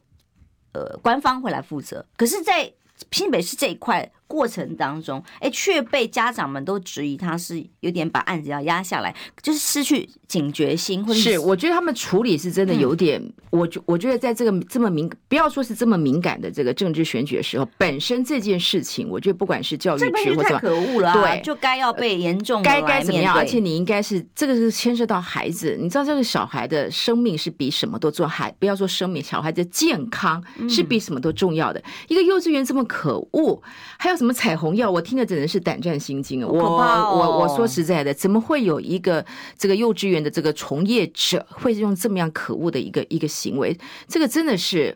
[0.73, 2.69] 呃官方会来负责，可是，在
[3.13, 4.11] 新北市这一块。
[4.31, 31.79] 过程当中，哎，却被家长们都质疑他是有点把案子要压下来，就是失去警觉心，或者是，是我觉得他们处理是真的有点，嗯、我觉我觉得在这个这么敏，不要说是这么敏感的这个政治选举的时候，本身这件事情，我觉得不管是教育局或者可恶了、啊，对，就该要被严重该该怎么样，而且你应该是这个是牵涉到孩子，你知道这个小孩的生命是比什么都重要，还不要说生命，小孩的健康是比什么都重要的。
[31.81, 33.61] 嗯、一个幼稚园这么可恶，
[33.99, 34.20] 还有。
[34.21, 34.91] 什么彩虹药？
[34.91, 36.47] 我听的真的是胆战心惊啊！
[36.47, 39.25] 我我我说实在的，怎么会有一个
[39.57, 43.75] 这个幼稚园的这个从业者会用这么样可恶的一个一个行为？
[44.07, 44.95] 这个真的是。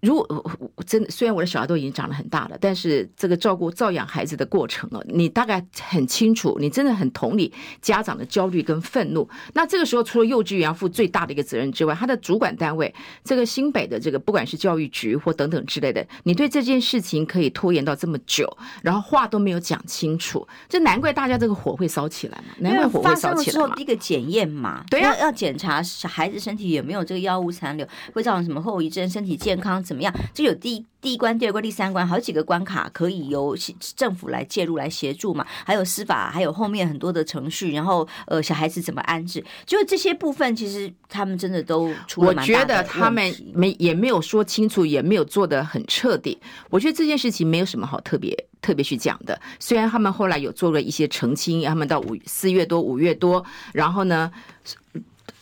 [0.00, 9.28] 如果真的，虽然我的小孩都已经长得很大了，但是这个照顾、照养孩子的过程哦，你大概很清楚，你真的很同理家长的焦虑跟愤怒。
[9.54, 18.48] 那这个时候，除了幼稚园要负最大的一个责任之外，他的主管单位，这个新北的这个不管是教育局或等等之类的，你对这件事情可以拖延到这么久，
[18.82, 23.74] 然后话都没有讲清楚，这难怪大家这个火会烧起来嘛，难怪火会烧起来嘛。
[23.74, 27.84] 第一个检验嘛，对呀，要检查小孩子身体有没有这个药物残留，
[28.14, 29.82] 会造成什么后遗症，身体健康。
[29.88, 30.14] 怎么样？
[30.34, 33.56] 就有第一第一关、第二关、第三关，好几个关卡可以由
[33.96, 35.46] 政府来介入、来协助嘛。
[35.64, 42.42] 还有司法，还有后面很多的程序，然后呃，小孩子怎么安置，就这些部分，其实他们真的都出了的。
[42.42, 46.38] 我觉得他们没也没有说清楚，也没有做得很彻底。
[46.68, 49.40] 我觉得这件事情没有什么好特别特别去讲的。
[49.58, 54.30] 虽然他们后来有做了一些澄清，他们到五四月多、五月多，然后呢，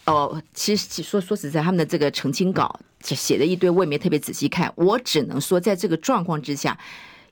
[0.04, 2.78] 哦，其实说说实在，他们的这个澄清稿。
[3.14, 4.72] 写的一堆，我也没特别仔细看。
[4.76, 6.78] 我只能说，在这个状况之下，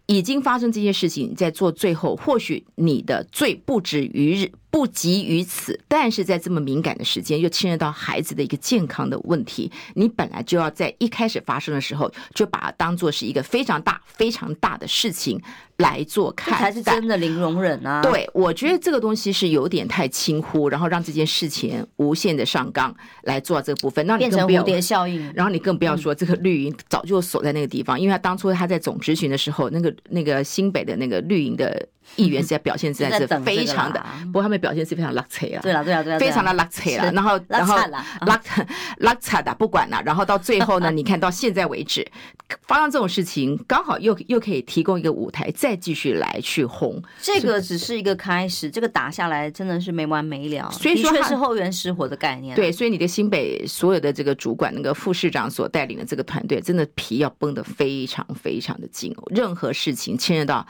[0.07, 4.53] 已经发生这些事情，在做最后，或许你的罪不止于日。
[4.75, 15.41] 不急于此，但是在这么敏感的时间，又牵涉到孩子的一个健康的问题，你本来就要在一开始发生的时候，就把它当做是一个非常大、非常大的事情
[15.77, 18.03] 来做看，才是真的零容忍啊！
[18.03, 25.33] 对，我觉得这个东西是有点太轻忽，然后让这件事情无限的上纲来做这个部分，那你更不要变成蝴蝶效应。
[25.37, 31.89] 然后你更不要说这个绿营早就锁在那个地方，嗯、因为他当初他在总执询的时候，那个那个新北的那个绿营的。
[32.17, 37.77] 议员是在表现实在是非常的，不过他们表现是非常拉扯啊，对了对了对了，非常的拉扯了，然后然后
[38.27, 38.41] 拉
[38.99, 42.07] 拉扯的不管了，然后到最后呢， 你看到现在为止
[42.63, 47.03] 发生这种事情，刚好又又可以提供一个舞台，再继续来去轰。
[47.21, 50.71] 这个只是一个开始，这个打下来真的是没完没了。
[50.71, 52.55] 所以说是后援失火的概念。
[52.55, 60.67] 对，所以你的新北所有的这个主管，那个副市长所带领的这个团队，真的皮要绷得非常非常的紧哦，任何事情牵涉到。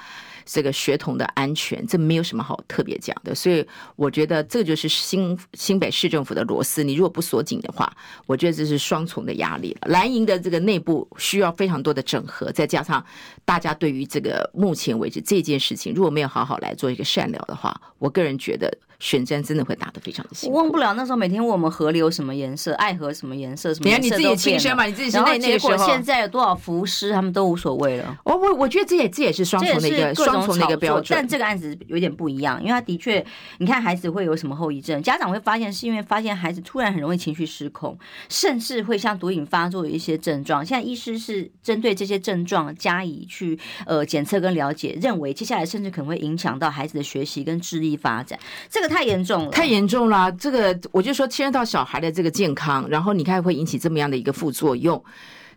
[0.47, 7.93] 这个血统的安全，这没有什么好特别讲的，所以我觉得这就是新新北市政府的螺丝，你如果不锁紧的话，
[8.27, 9.89] 我觉得这是双重的压力了。
[9.89, 13.05] 蓝营的这个内部需要非常多的整合，再加上
[13.45, 18.73] 大家对于这个目前为止这件事情，如果没有好好来做一个善了的话，我个人觉得。
[19.05, 20.57] 选战真的会打得非常的辛苦。
[20.57, 25.87] 我忘不了那时候每天问我们河流什么颜色，爱河什么颜色，什么颜色你看你自己亲身嘛，你自己是那那个时候。
[25.87, 28.19] 现在有多少浮尸，他们都无所谓了。
[28.25, 31.15] 我我我觉得这也这也是双重的一个双重的一个标准。
[31.19, 33.23] 但这个案子有点不一样，因为他的确，
[33.59, 37.99] 你看孩子会有什么后遗症，家长会发现是因为发现孩子突然很容易情绪失控，
[38.31, 40.65] 甚至会像毒瘾发作的一些症状。
[40.65, 48.39] 现在医师是针对这些症状加以去呃检测跟了解，认为接下来甚至可能会影响到孩子的学习跟智力发展。
[48.71, 49.51] 这个太严重了。
[49.51, 55.03] 太严重了，这个我就说牵涉到小孩的这个健康，然后你看会引起这么样的一个副作用。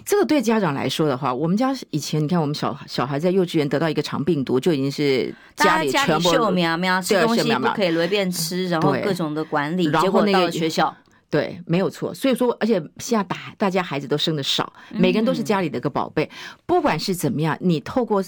[0.04, 10.96] 这个对家长来说的话，我们家以前你看我们小小孩在幼稚园得到一个肠病毒，就已经是家里全部秀苗苗吃东西不可以随便吃，然后各种的管理，结果到了学校，
[11.30, 12.14] 对，没有错。
[12.14, 16.28] 所以说，而且现在大大家孩子都生的少，每个人都是家里的一个宝贝，
[16.66, 18.24] 不管是怎么样，你透过。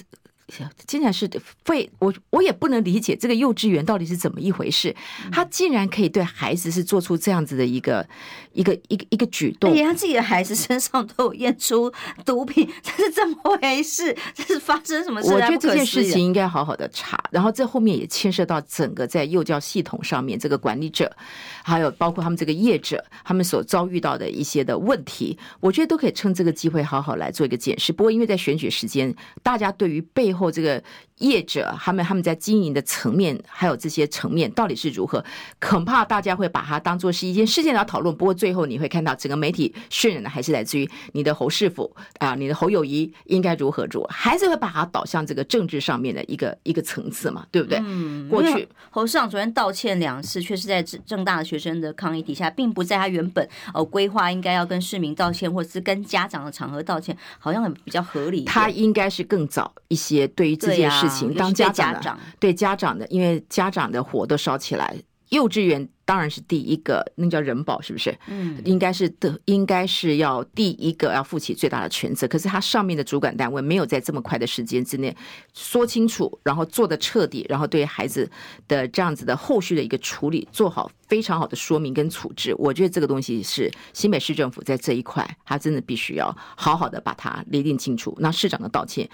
[0.85, 1.29] 竟然是
[1.65, 4.95] 会我我也不能理解这个幼稚园到底是怎么一回事，
[5.31, 8.07] 他竟然可以对孩子是做出这样子的一个
[8.53, 11.91] 一个一个一个举动，连他自己的孩子身上都有验出
[12.25, 14.17] 毒品，这是怎么回事？
[14.33, 15.31] 这是发生什么事？
[15.31, 21.15] 我觉得这件事情应该好好的查，然后这后面也牵涉到整个在幼教系统上面这个管理者，
[21.63, 27.93] 还有包括他们这个业者，他们所遭遇到的一些的问题，我觉得都可以趁这个机会好好来做一个检视。
[27.93, 30.81] 不过因为在选举时间，大家对于背后后这个
[31.17, 35.21] 业者，他们他们在经营的层面，还有这些层面到底是如何？
[35.59, 38.15] 恐怕大家会把它当做是一件事件来讨论。
[38.15, 47.79] 不过最后你会看到，整个媒体渲染的还是来自于你的侯师傅啊，你的侯友谊应该如何做，还是会把它导向这个政治上面的一个一个层次嘛，对不对？
[47.83, 58.45] 嗯，过去侯市长昨天道歉两次，却是在正大的学生的抗议底下，并不在他原本呃规划应该要跟市民道歉，或者是跟家长的场合道歉，好像很比较合理。
[58.45, 60.27] 他应该是更早一些。
[60.35, 64.95] 对于这件事情，当家长的对家长的，因为家长的火都烧起来，
[65.29, 68.17] 幼稚园当然是第一个，那叫人保是不是？
[68.25, 72.27] 嗯，应该是的，应该是要第一个要负起最大的全责。
[72.27, 75.15] 可是他上面的主管单位没有在这么快的时间之内
[75.53, 78.27] 说清楚，然后做的彻底，然后对孩子
[78.67, 82.55] 的这样子的后续的一个处理做好非常好的说明跟处置。
[82.57, 88.17] 我觉得这个东西是新北市政府在这一块，他真的必须要好好的把它厘定清楚。
[88.19, 89.07] 那市长的道歉。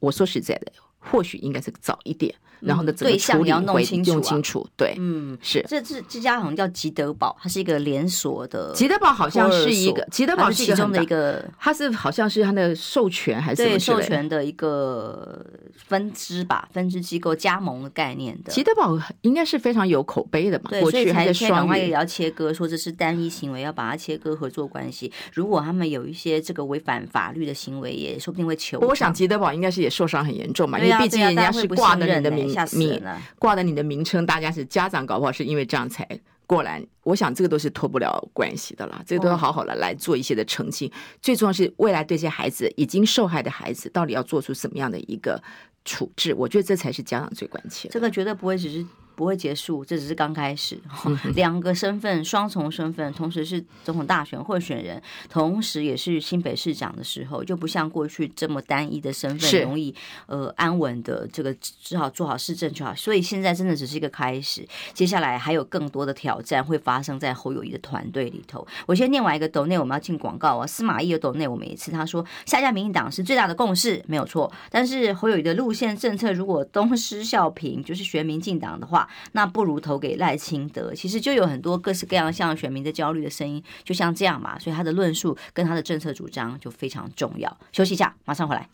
[0.00, 0.72] 我说实在的，
[1.10, 2.34] 或许应该是早一点。
[2.62, 8.72] 然后呢，对象你要弄清楚，清楚，对，嗯，是这这这家好像叫吉德堡，它是一个连锁的。
[8.72, 18.52] 吉德堡好像是一个，吉德堡是其中的一个，它是好像是它的授权还是对授权的一个分支吧，分支机构加盟的概念的。
[18.52, 25.12] 吉德堡应该是非常有口碑的嘛，对，所以才双方也要切割，说这是单一行为，要把它切割合作关系。
[25.34, 28.78] 如果他们有一些这个违反法律的行为，也说不定会求。
[28.78, 32.54] 我想吉德堡应该是也受伤很严重嘛，因为毕竟人家是挂的你的名。
[32.72, 33.02] 名
[33.38, 36.06] 挂的你的名称，大家是家长，搞不好是因为这样才
[36.46, 36.84] 过来。
[37.02, 40.90] 我想这个都是脱不了关系的啦，这个都要好好的来做一些的澄清。
[41.20, 45.42] 最重要是未来对这些孩子已经受害的孩子，到底要做出什么样的一个
[45.84, 46.34] 处置？
[46.34, 47.92] 我觉得这才是家长最关切的。
[47.92, 48.86] 这个绝对不会只是。
[49.22, 50.76] 不会结束，这只是刚开始。
[51.36, 59.94] 两个身份，双重身份，同时是总统大选候选人，同时也是新北市长的时候，就不像过去这么单一的身份，容易
[60.26, 62.92] 呃安稳的这个只好做好市政就好。
[62.96, 68.66] 所以现在真的只是一个开始，接下来还有更多的挑战会发生在侯友谊的团队里头。
[68.86, 70.66] 我先念完一个斗内，我们要进广告啊。
[70.66, 74.52] 司马懿的斗内，我们一次他说下架民进党是最大的共识，没有错。
[74.68, 79.08] 但是侯友谊的路线政策如果东施效颦，就是学民进党的话。
[79.32, 87.56] 那不如投给赖清德，其实就有很多各式各样像选民的焦虑的声音，就像这样嘛，所以他的论述跟他的政策主张就非常重要。
[87.72, 88.68] 休息一下，马上回来。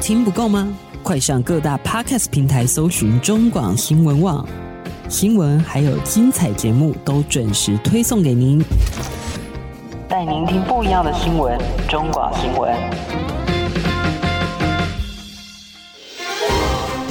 [0.00, 0.76] 听不够吗？
[1.02, 4.46] 快上各大 Podcast 平台搜寻中广新闻网
[5.08, 8.62] 新闻，还有精彩节目都准时推送给您，
[10.08, 11.58] 带您听不一样的新闻。
[11.88, 13.45] 中广新闻。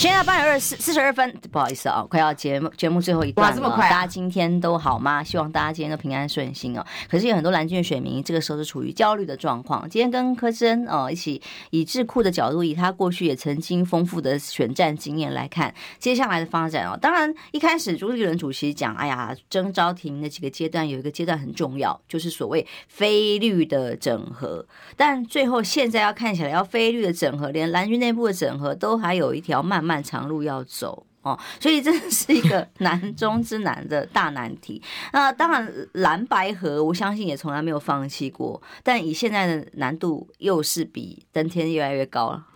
[0.00, 3.54] 现在八点二十四四十二分，不好意思啊，快要节目节目最后一段了。
[3.54, 5.22] 这么快啊，大家今天都好吗？
[5.22, 6.82] 希望大家今天都平安顺心哦。
[7.10, 9.86] 可是有很多蓝军的选民这个时候是处于焦虑的状况。
[9.90, 16.98] 今天跟柯志恩哦一起以智库的角度，以他过去也曾经丰富的选战经验来看接下来的发展哦。
[16.98, 24.64] 当然一开始朱立伦主席讲，哎呀，征召提名的几个阶段有一个阶段很重要，就是所谓非绿的整合。
[24.96, 29.89] 但最后现在要看起来要非绿的整合，连蓝军内部的整合都还有一条漫漫。
[29.90, 34.80] 漫长路要走哦，所以这是一个难中之难的大难题。
[35.12, 42.46] 那当然，蓝白河我相信也从来没有放弃过，但以现在的难度，又是比登天越来越高了。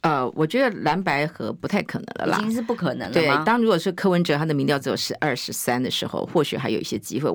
[0.00, 3.12] 呃，我觉得蓝白河不太可能了啦，已经是不可能了。
[3.12, 7.30] 对，当如果是柯文哲他的民调只有十二十三的时候，或许还有一些机会。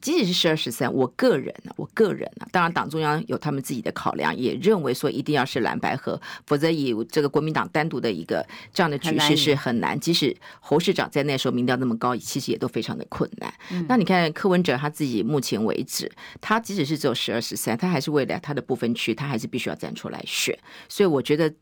[0.00, 9.98] 即使是十二十三，我个人呢，我个人呢，当然党中央有他们自己的考量，也认为说一定要是蓝白合，否则以这个国民党单独的一个这样的局势是很难。
[9.98, 13.52] 即使侯市长在那时候民调那么高，其实也都非常的困难。
[13.70, 16.10] 嗯、那你看柯文哲他自己目前为止，
[16.40, 20.58] 他即使是只有十二十三，他还是为了他的不分区，他还是必须要站出来选。
[20.88, 21.54] 所以我觉得。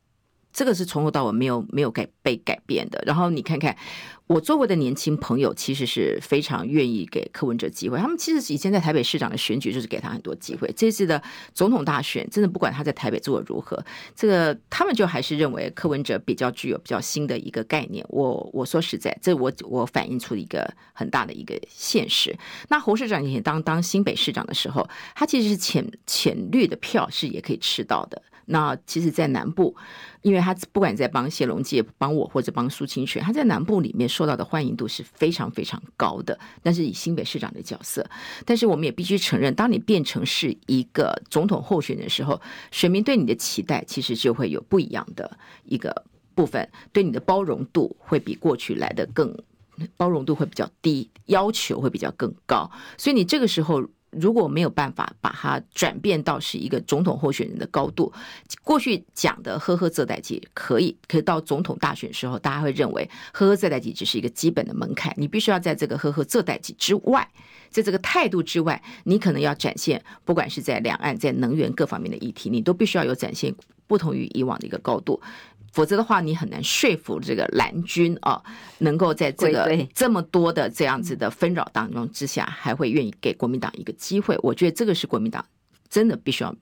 [0.56, 2.98] 这个是从头到尾没有没有改被改变的。
[3.06, 3.76] 然后你看看
[4.26, 7.98] 我周围的年轻朋友，其实是非常愿意给柯文哲机会。
[7.98, 10.72] 他们其实以前在台北市长的选举就是给他很多机会。
[10.74, 13.78] 这次的总统大选，真的不管他在台北做的如何，
[14.14, 18.02] 这个他们就还是认为柯文哲比较具有比较新的一个概念。
[18.08, 22.34] 我我说实在，这我我反映出一个很大的一个现实。
[22.70, 28.22] 那侯市长以前当当新北市长的时候，他其实是浅浅绿的票是也可以吃到的。
[28.48, 29.74] 那其实，在南部，
[30.22, 36.38] 因为他不管在帮谢龙介、帮我或者帮苏清泉，他在南部里面受到的欢迎度是非常非常高的。
[36.62, 38.08] 但是以新北市长的角色，
[38.44, 42.40] 但是我们也必须承认，当你变成是一个总统候选人的时候，
[42.70, 49.36] 选民对你的期待其实就会有不一样的一个部分，对你的包容度会比过去来得更
[49.96, 52.70] 包容度会比较低，要求会比较更高。
[52.96, 53.84] 所以你这个时候。
[54.20, 58.12] 如果没有办法把它转变到是一个总统候选人的高度，
[58.62, 67.28] 过去讲的呵呵这代际可以，可到总统大选的时候，大家会认为呵呵这代际只是一个基本的门槛，你必须要在这个呵呵这代际之外，
[67.70, 73.54] 在这个态度之外，你可能要展现，不管是在两岸、在能源各方面的议题，你都必须要有展现
[73.86, 75.20] 不同于以往的一个高度。
[75.76, 78.42] 否则的话，你很难说服这个蓝军啊，
[78.78, 84.38] 能够在这个这么多的这样子的纷扰当中之下，还会愿意给国民党一个机会。
[84.42, 85.44] 我觉得这个是国民党
[85.90, 86.56] 真的必须要。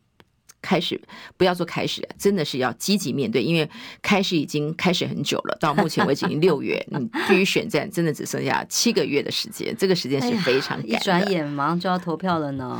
[0.65, 0.99] 开始
[1.37, 3.69] 不要说开始，真的是要积极面对，因为
[4.01, 10.89] 开始已经开始很久了，到目前为止已经六月，你对于选战真的只剩下七个月的时间，这个时间是非常赶。
[10.89, 12.77] 一转眼马上就要投票了呢，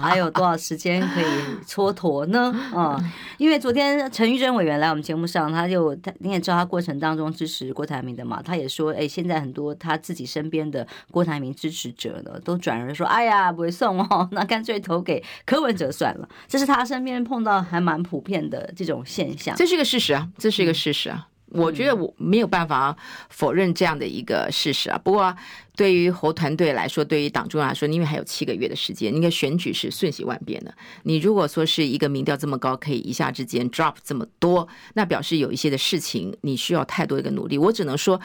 [0.00, 1.24] 还有多少时间可以
[1.66, 2.54] 蹉跎呢？
[2.72, 2.96] 啊，
[3.36, 17.07] 因为昨天陈玉珍委员来我们节目上，他就他你也知道，他过程当中支持郭台铭的嘛，他也说，哎，现在很多他自己身边的郭台铭支持者呢，都转而说，哎呀，不会送哦，那干脆投给柯文哲算了，这是他身边。
[17.24, 21.28] 碰到还蛮普遍的这种现象，这是一个事实啊，这是一个事实啊。
[21.52, 22.94] 嗯、我觉得我没有办法
[23.30, 24.98] 否认这样的一个事实啊。
[25.02, 25.34] 不过
[25.74, 30.74] 对于侯团队来说，对于党中央来说，因为还有七个月的时间，应该选举是瞬息万变的。
[31.04, 37.56] 你如果说是一个民调这么高，可以一下之间 drop 这么多，那表示有一些的事情你需要太多一个努力。
[37.56, 38.20] 我只能说。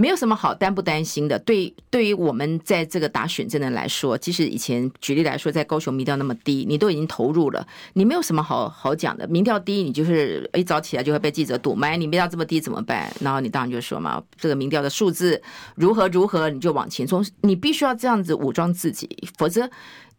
[0.00, 1.38] 没有什么好担不担心的。
[1.40, 9.28] 对，对于我们在这个打选战的来说，即使以前举例来说，在高雄民调那么低，你都已经投入了，你没有什么好好讲的。
[9.28, 11.98] 民调低，你就是一早起来就会被记者堵麦。
[11.98, 13.12] 你民调这么低怎么办？
[13.20, 15.42] 然后你当然就说嘛，这个民调的数字
[15.74, 17.22] 如何如何，你就往前冲。
[17.42, 19.68] 你必须要这样子武装自己，否则。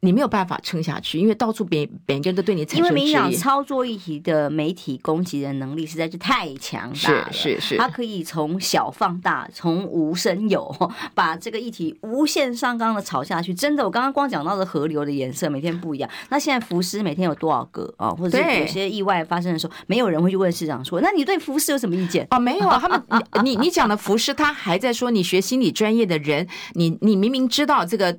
[0.03, 2.79] 你没有办法撑下去，因为到处别别人都对你产生。
[2.79, 10.75] 因为民进党操作议题的媒体攻击的能力实在是太强大了，是是是，他可以从小放大，从无生有，
[11.13, 13.53] 把这个议题无限上纲的炒下去。
[13.53, 16.09] 真的，我刚刚光讲到的河流的颜色每天不一样。
[16.29, 18.09] 那现在浮尸每天有多少个啊？
[18.09, 22.99] 或者是有些意外发生的时候，没有人会去问市长说：“那你对浮尸有什么意见？”哦，没有啊， 他们
[23.43, 28.09] 你你讲的浮尸，他还在说你学心理专业的人，你你明明知道这个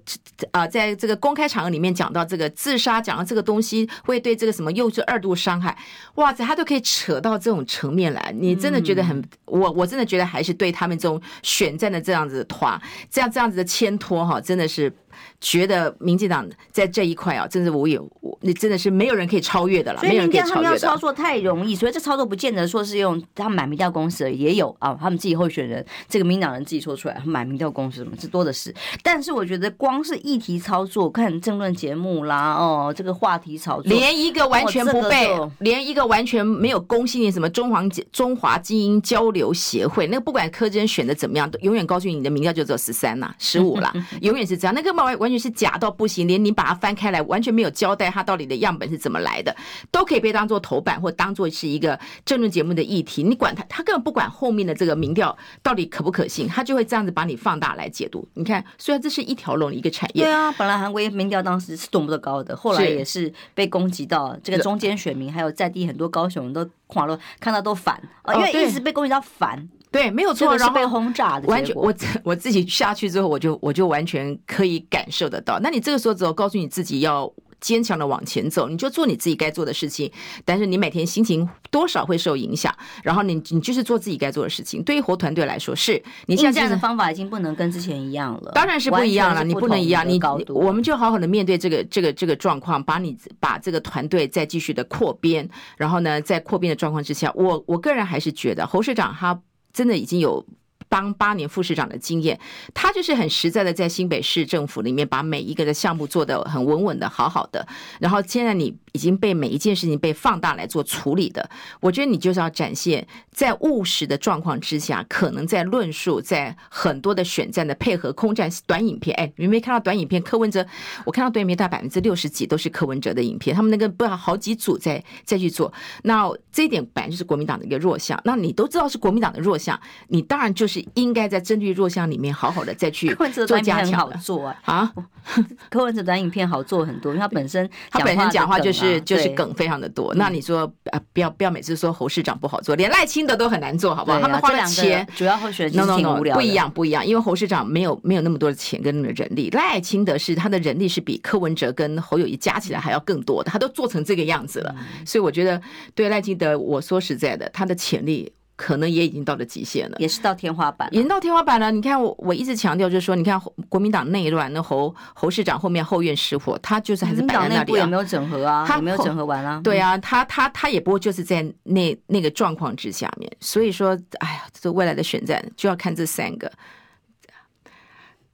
[0.53, 1.72] 啊、呃，在这个公开场合。
[1.73, 5.77] 里面讲到这个自杀，讲到这个东西会对这个什么幼稚二度伤害，
[6.17, 14.93] 哇塞，他都可以扯到这种层面来，你真的觉得很，嗯、我我真的觉得还是对他们这种选战的这样子团，这样这样子的牵拖哈，真的是。
[15.41, 18.11] 觉得民进党在这一块啊，真是无有，
[18.41, 20.01] 你真的是没有人可以超越的了。
[20.01, 28.75] 所以民进党他们要操作太容易，所以这操作不见得说是用他们买民调公司也有啊，他们自己候选人这个民党人自己说出来买民调公司什么，这多的是。
[29.03, 39.53] 但是我觉得光是议题操作，看政论节目啦，哦，这个话题操作，连一个完全不被，连一个完全没有公信力，什么中华中华精英交流。
[39.53, 43.93] 协会，那个不管柯贞选的怎么样，都永远告诉你，你的民调就只有十三啦，十五啦，
[44.23, 44.75] 永远是这样。
[44.75, 49.55] 那个完完全是假到不行，连你把它翻开来，完全没有交代它到底的样本是怎么来的，
[49.91, 53.23] 都可以被当做头版或当做是一个政论节目的议题。
[53.23, 58.27] 你管他，他根本不管后面的这个民调到底可不可信，他就会这样子把你放大来解读。
[58.35, 69.69] 你看，虽然这是一条龙的一个产业，对啊，本来韩国民调当时是多么的高的，后来也是被攻击到这个中间选民，还有在地很多高雄人都垮了，看到都烦啊，因为一直被攻击到烦。
[69.93, 71.47] 对，没有错，是被轰炸的。
[71.47, 75.61] 完全，我 我自己下去之后，我就我就完全可以感受得到。
[75.61, 77.31] 那你这个时候只有告诉你自己要
[77.61, 80.11] 坚强的往前走，你就做你自己该做的事情。
[80.45, 82.75] 但是你每天心情多少会受影响，
[83.05, 84.83] 然后你你就是做自己该做的事情。
[84.83, 88.51] 对于活团队来说，是你现在这样的方法已经不能跟之前一样了。
[88.55, 90.09] 当然是不一样了，你不能一样。
[90.09, 90.19] 你
[90.49, 99.39] 我们就好好的面对这个这个这个状况，把你把这个团队再继续的扩编，然后呢，在扩编的状况之下，我我个人还是觉得侯市长他。
[99.73, 100.45] 真的已经有
[100.93, 102.39] 当八年副市长的经验，
[102.75, 107.67] 他就是很实在的在新北市政府里面把每一个的项目做得很稳稳的、好好的。
[107.99, 111.49] 然后现在你已经被每一件事情被放大来做处理的，
[111.81, 119.17] 我觉得你就是要展现在务实的状况之下，可能在论述，在很多的选战的配合、空战短影片。
[119.17, 120.21] 哎，你没看到短影片？
[120.21, 120.67] 柯文哲，
[121.07, 125.73] 我看到短影片大概百分之六十几都是柯文哲的影片，他们那个不知道好几组在再去做。
[126.03, 128.21] 那这一点本来就是国民党的一个弱项。
[128.25, 133.15] 那你都知道是国民党的弱项，你当然就是应该在针对弱项里面好好的再去
[133.47, 134.01] 做加强。
[134.01, 134.57] 好做啊！
[134.65, 134.93] 啊，
[135.69, 139.01] 柯文哲短影片好做很多，因为他本身他本身讲话就是。
[139.03, 140.61] 就是梗非常的多，那你说
[140.91, 144.21] 啊，不要不要每次说侯市长不好做，连赖清德都很难做，好不好？
[144.21, 154.75] 他们花了钱，主要候选人 no no no 不一样不一样，因为侯市长没有没有那么多的钱跟那么人力，赖清德是他的人力是比柯文哲跟侯友谊加起来还要更多的，他都做成这个样子了，
[155.05, 155.61] 所以我觉得
[155.95, 158.33] 对赖清德，我说实在的，他的潜力。
[158.63, 161.73] 可能也已经到了极限了，也是到天花板，已经到天花板了。
[161.73, 169.61] 你看我，我一直强调就是说，你看国民党内乱，那侯侯市长后面后院失火，他就是还是摆在那里，也没有整合啊，他没有整合完啊。
[169.65, 176.49] 对啊，他他他也不过就是在那那个状况之下面，所以说，哎呀，这未来的选战就要看这三个。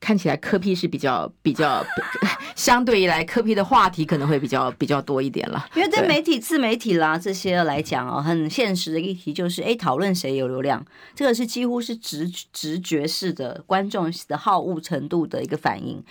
[0.00, 1.84] 看起来柯 P 是比较比较，
[2.54, 5.66] 相对于来柯 P 的话题可能会比较比较多一点了。
[5.74, 10.84] 因为对媒体、自媒体啦这些来讲哦，很现实的议题就是，哎，讨论谁有流量，
[11.14, 16.02] 这个是几乎是直直觉式的观众的好恶程度的一个反应。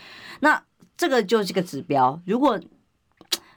[0.42, 0.62] 那
[0.98, 2.60] 这个就是个指标，如果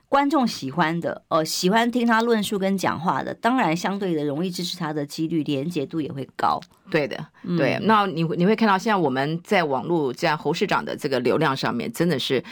[0.09, 6.61] 观众喜欢的，呃，喜欢听他论述跟讲话的，当然相对的容易支持他的几率连结度也会高。
[6.91, 7.26] 对的，
[7.57, 12.43] 对，那你你会看到，现在我们在网络这样侯市长的这个流量上面，真的是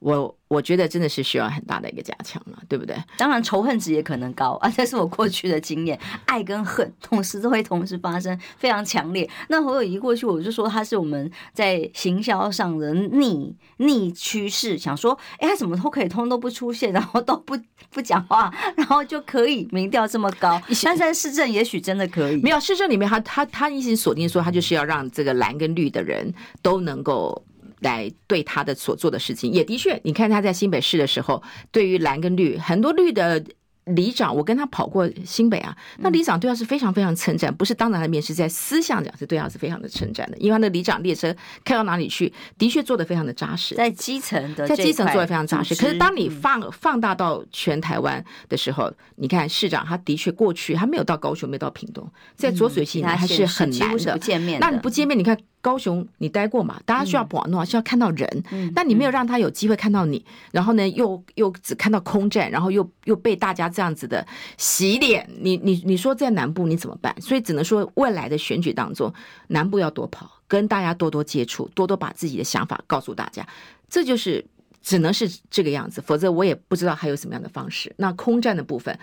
[0.00, 2.94] 我我觉得真的是需要很大的一个加强了，对不对？
[3.16, 9.28] 当然仇恨值也可能高 啊，这是我过去的经验，爱跟恨同时都会同时发生，非常强烈。
[9.48, 17.58] 那侯友宜过去我就说他是我们在行销上的逆逆趋势，想说，哎，他怎么都可以通都不出现，然后都不
[17.90, 20.60] 不讲话， 然后就可以民调这么高？
[20.84, 23.85] 但是在市政也许真的可以，没有市政里面他他他一。
[23.94, 26.32] 锁定说，他就是要让这个蓝跟绿的人
[26.62, 27.44] 都能够
[27.80, 29.52] 来对他的所做的事情。
[29.52, 33.44] 也的确，你看他在新北市的时候，对于蓝跟绿，很多绿的。
[33.86, 40.36] 里长，我跟他跑过新北啊，那里长对他是非常非常称赞，不是当着他的面，是在私下讲，是对他是非常的称赞的。
[40.38, 41.34] 因为他那里长列车
[41.64, 45.74] 开到哪里去，的确做的非常的扎实，在基层的，在基层做的非常扎实。
[45.76, 54.18] 可是当你放放大到全台湾的时候，你看市长，他的确过去他没有到高雄，没有到屏东，在浊水溪还是很难的。
[54.58, 55.38] 那你不见面，你看。
[55.66, 56.80] 高雄，你待过嘛？
[56.84, 58.44] 大家需要网络，需要看到人。
[58.72, 64.24] 但你没有让他有机会看到你，然后呢，又又只看到空战，然后又又被大家这样子的
[64.56, 65.28] 洗脸。
[65.40, 67.12] 你你你说在南部你怎么办？
[67.20, 69.12] 所以只能说未来的选举当中，
[69.48, 73.44] 南部要多跑，跟大家多多接触，多多把自己的想法告诉大家。
[73.90, 74.44] 这就是
[74.80, 77.92] 只能是这个样子，否则我也不知道还有什么样的方式。
[77.96, 78.96] 那空战的部分，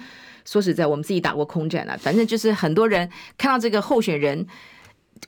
[0.45, 4.47] 说实在，我们自己打过空战了，反正就是很多人看到这个候选人。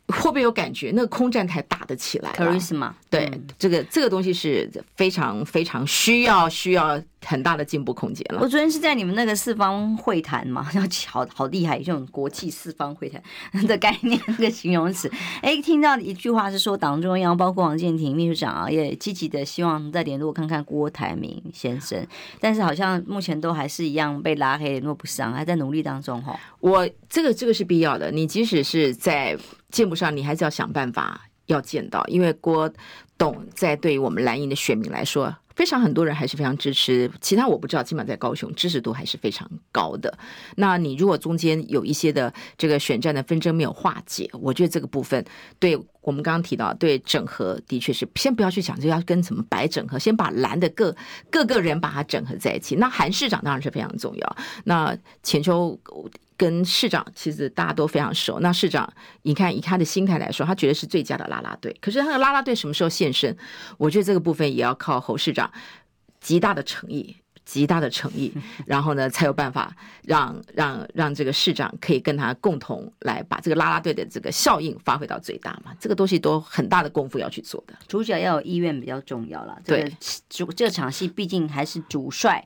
[0.08, 0.92] 会不会有感觉？
[0.94, 2.32] 那个空战台打得起来。
[2.34, 8.40] Charisma，对，这个这个东西是非常非常需要需要很大的进步空间了。
[8.42, 13.22] 我昨天是在你们那个四方会谈嘛，要好好厉害，这种国际四方会谈
[13.66, 15.12] 的概念，那个形容词。
[15.42, 22.06] 哎，听到一句话是说，党中央包括王建廷秘书长啊，也积极的希望再联络看看郭台铭先生，
[22.40, 26.40] 但是好像目前都还是一样被拉黑，联络不上，还在努力当中哈。
[26.60, 29.38] 我这个这个是必要的，你即使是在。
[29.76, 32.72] 见不上你，还是要想办法要见到，因为郭
[33.18, 40.18] 董在对于我们蓝营的选民来说非常很多人还是非常支持，其他我不知道，起码在高雄支持度还是非常高的。
[40.56, 45.26] 那你如果中间有一些的这个选战的纷争没有化解，我觉得这个部分
[45.60, 50.96] 对我们刚刚提到对整合的确是先不要去讲就要跟什么白整合，先把蓝的各
[51.30, 52.76] 各个人把它整合在一起。
[52.78, 54.38] 那韩市长当然是非常重要。
[54.64, 55.78] 那浅秋。
[56.38, 58.40] 跟市长其实大家都非常熟。
[58.40, 61.76] 那市长，你看以他的心态来说，他觉得是最佳的拉拉队。
[61.80, 63.36] 可是他的拉拉队什么时候现身？
[63.78, 65.52] 我觉得这个部分也要靠侯市长
[66.20, 67.16] 极大的诚意，
[67.46, 68.34] 极大的诚意，
[68.66, 75.72] 然后呢才有办法让让让这个市长可以跟他共同来把这个拉拉队的这个效应发挥到最大嘛。
[75.80, 77.74] 这个东西都很大的功夫要去做的。
[77.88, 79.58] 主角要有意愿比较重要了。
[79.64, 79.96] 对，
[80.30, 82.46] 主这场戏毕竟还是主帅。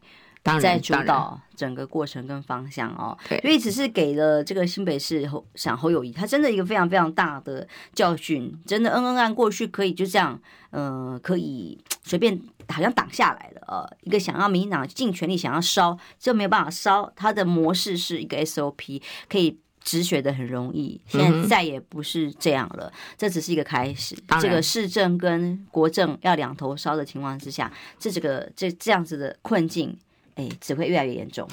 [0.58, 10.40] 在主导整个过程跟方向哦，所以只是给了这个新北市侯想侯友谊，他真的一个非常非常大的教训，真的恩恩案过去可以就这样，
[10.70, 12.40] 呃，可以随便
[12.70, 29.98] 好像挡下来了，呃，一个想要民进党尽全力想要烧，就没有办法烧，他的模式是一个 SOP，可以止血的很容易，现在再也不是这样了，这只是一个开始，这个市政跟国政要两头烧的情况之下，这这个这这样子的困境。
[30.40, 31.46] 哎，只会越来越严重。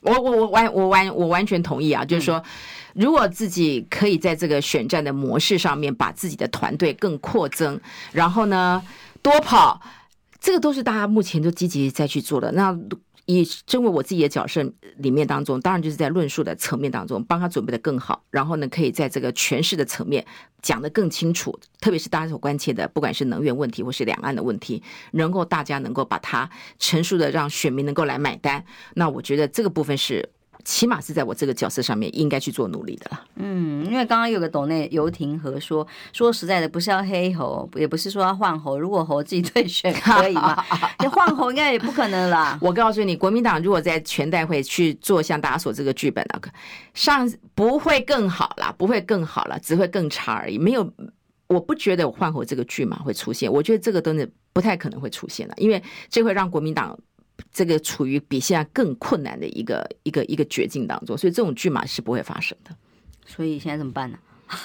[0.00, 2.04] 我我我完我完我完全同意啊！
[2.04, 2.42] 就是说，
[2.94, 7.78] 如果自己可以在这个选战的模式上面把自己的团队更扩增，
[8.12, 8.82] 然后呢
[9.20, 9.80] 多跑，
[10.40, 12.52] 这个都是大家目前都积极在去做的。
[12.52, 12.74] 那。
[13.26, 14.62] 以身为我自己的角色
[14.96, 20.26] 里面当中，当然就是在论述的层面当中帮他准备的更好，然后呢，可以在这个诠释的层面
[20.60, 28.64] 讲得更清楚，特别是大家所关切的，不管是能源问题或是两岸的问题，能够大家能够把它陈述的让选民能够来买单，
[28.94, 30.30] 那我觉得这个部分是。
[30.64, 33.24] 起码是在我这个角色上面应该去做努力的啦。
[33.36, 38.78] 嗯，因为刚刚有个斗内游庭和说，说实在的，不是要黑猴，也不是说要换猴。
[38.78, 40.64] 如果猴自己退选可以吗？
[41.00, 42.58] 你 换猴应该也不可能啦。
[42.60, 46.50] 我告诉你，国民党如果在全代会去做像大家所这个剧本那个
[46.94, 50.58] 上不会更好啦，不会更好了，只会更差而已。
[50.58, 50.92] 没有，
[51.48, 53.52] 我不觉得换侯这个剧码会出现。
[53.52, 56.98] 我觉得这个真的不太可能会出现了，因为这会让国民党。
[57.52, 62.74] 这个处于比现在更困难的一个一个一个绝境当中，所以这种剧码是不会发生的。
[63.26, 64.18] 所以现在怎么办呢？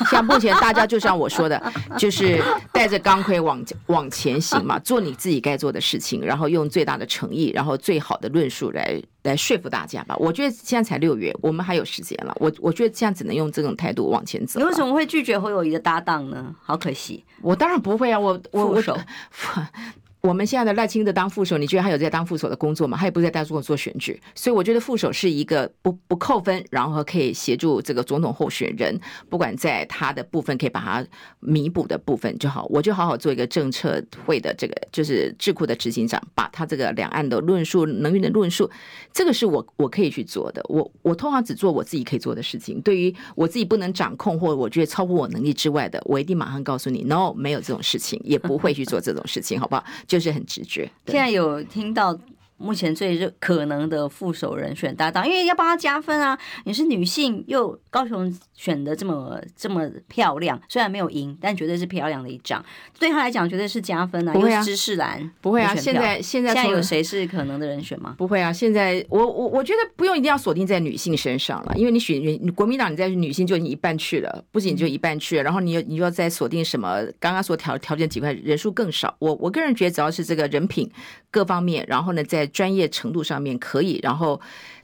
[0.09, 1.61] 像目前大家就像我说的，
[1.97, 10.13] 就是带着钢盔往往前行嘛，做你自己该做的事情，然后用最大的诚意，然后最好的论述来来说服大家吧。
[10.17, 12.35] 我觉得现在才六月，我们还有时间了。
[12.41, 14.59] 我我觉得现在只能用这种态度往前走。
[14.59, 16.53] 你为什么会拒绝侯友宜的搭档呢？
[16.61, 18.83] 好可惜，我当然不会啊，我我我。
[20.28, 22.97] 我们现在的赖清德当副手，你觉得他有在当副手的工作吗？
[22.97, 28.99] 他也不在带做做选举，所以我觉得副手是一个不不扣分，然后可以协助这个总统候选人，
[29.30, 31.05] 不管在他的部分可以把它
[31.39, 32.65] 弥补的部分就好。
[32.69, 38.69] 我就好好做一个政策会的这个就是智库的执行长，把他这个两岸的论述、能源的论述，
[39.13, 40.61] 这个是我我可以去做的。
[40.67, 49.86] 我我通常只做我自己可以做的事情，对于我自己不能掌控或我觉得超乎我能力之外的，我一定马上告诉你，no，没有这种事情，也不会去做这种事情，好不好？
[50.05, 50.89] 就就是很直觉。
[51.05, 52.18] 现在有听到。
[52.58, 56.38] 目前最热可能的副手人选搭档，因为要帮他加分啊！
[56.66, 62.64] 你是女性，又高雄选的这么这么漂亮，虽然没有赢，但绝对是漂亮的一仗。
[62.99, 64.34] 对他来讲，绝对是加分啊！
[64.34, 65.76] 不会啊，知识蓝不会啊！
[65.76, 68.16] 现在现在现在有谁是可能的人选吗？
[68.18, 68.51] 不会啊！
[68.51, 77.05] 现在我我我觉得不用一定要锁定在女性身上了，因为你选你国民党，你在女性就已经一半去了，不仅就一半去了，然后你又你又要再锁定什么？
[77.20, 79.16] 刚刚所条条件几块人数更少。
[79.20, 80.89] 我我个人觉得，只要是这个人品
[81.30, 84.39] 各方面，然后呢，在专业程度上面可以，然后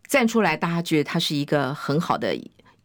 [0.07, 2.35] 站出来，大家觉得他是一个很好的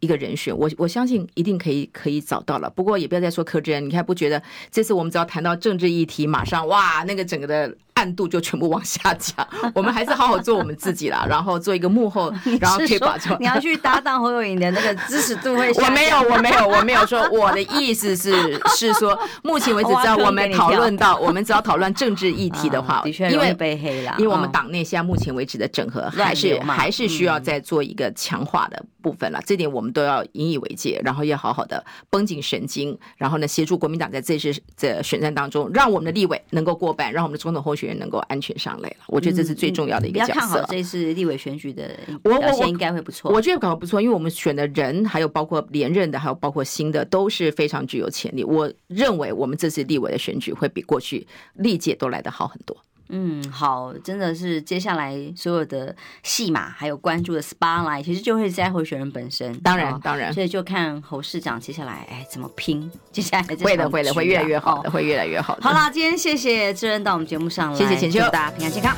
[0.00, 2.70] 一个人选，我我相信一定可以可以找到了。
[2.70, 7.76] 不过也不要再说柯志恩，你看不觉得这次我们只要谈到政治议题，马上哇，那个整个的。
[7.98, 9.34] 暗度就全部往下降，
[9.74, 15.72] 我们还是好好做我们自己啦， 然后做一个幕后，然后可以把你要去搭档侯友宜的那个支持度会。
[15.82, 40.32] 我没有，我没有，我没有说我的意思是是说，目前为止只要我们讨论到，我们只要讨论政治议题的话，的确因为被黑了，因为我们党内现在目前为止的整合还是还是需要再做一个强化的部分了，这点我们都要引以为戒，然后要好好的绷紧神经，然后呢协助国民党在这次的选战当中，让我们的立委能够过半，让我们的总统候选人能够安全上来了，我觉得这是最重要的一个角色。
[40.32, 41.88] 嗯、要看好这次立委选举的
[42.22, 43.32] 表现，应该会不错。
[43.32, 48.44] 我觉得搞得不错，因为我们选的人，还有包括连任的，还有包括新的，都是非常具有潜力。
[48.44, 52.76] 我认为我们这次立委的选举会比过去历届都来得好很多。
[53.10, 59.58] 嗯，好，真的是接下来所有的戏码还有关注的 spotlight，其实就会在候选人本身。
[59.60, 65.62] 当然，当然，所以就看侯市长接下来哎怎么拼，接下来会的，会的，会越来越好的，会越来越好的。
[65.62, 68.94] 好啦，今天谢谢志恩到我们节目上来，谢谢浅秋，大家平安健康。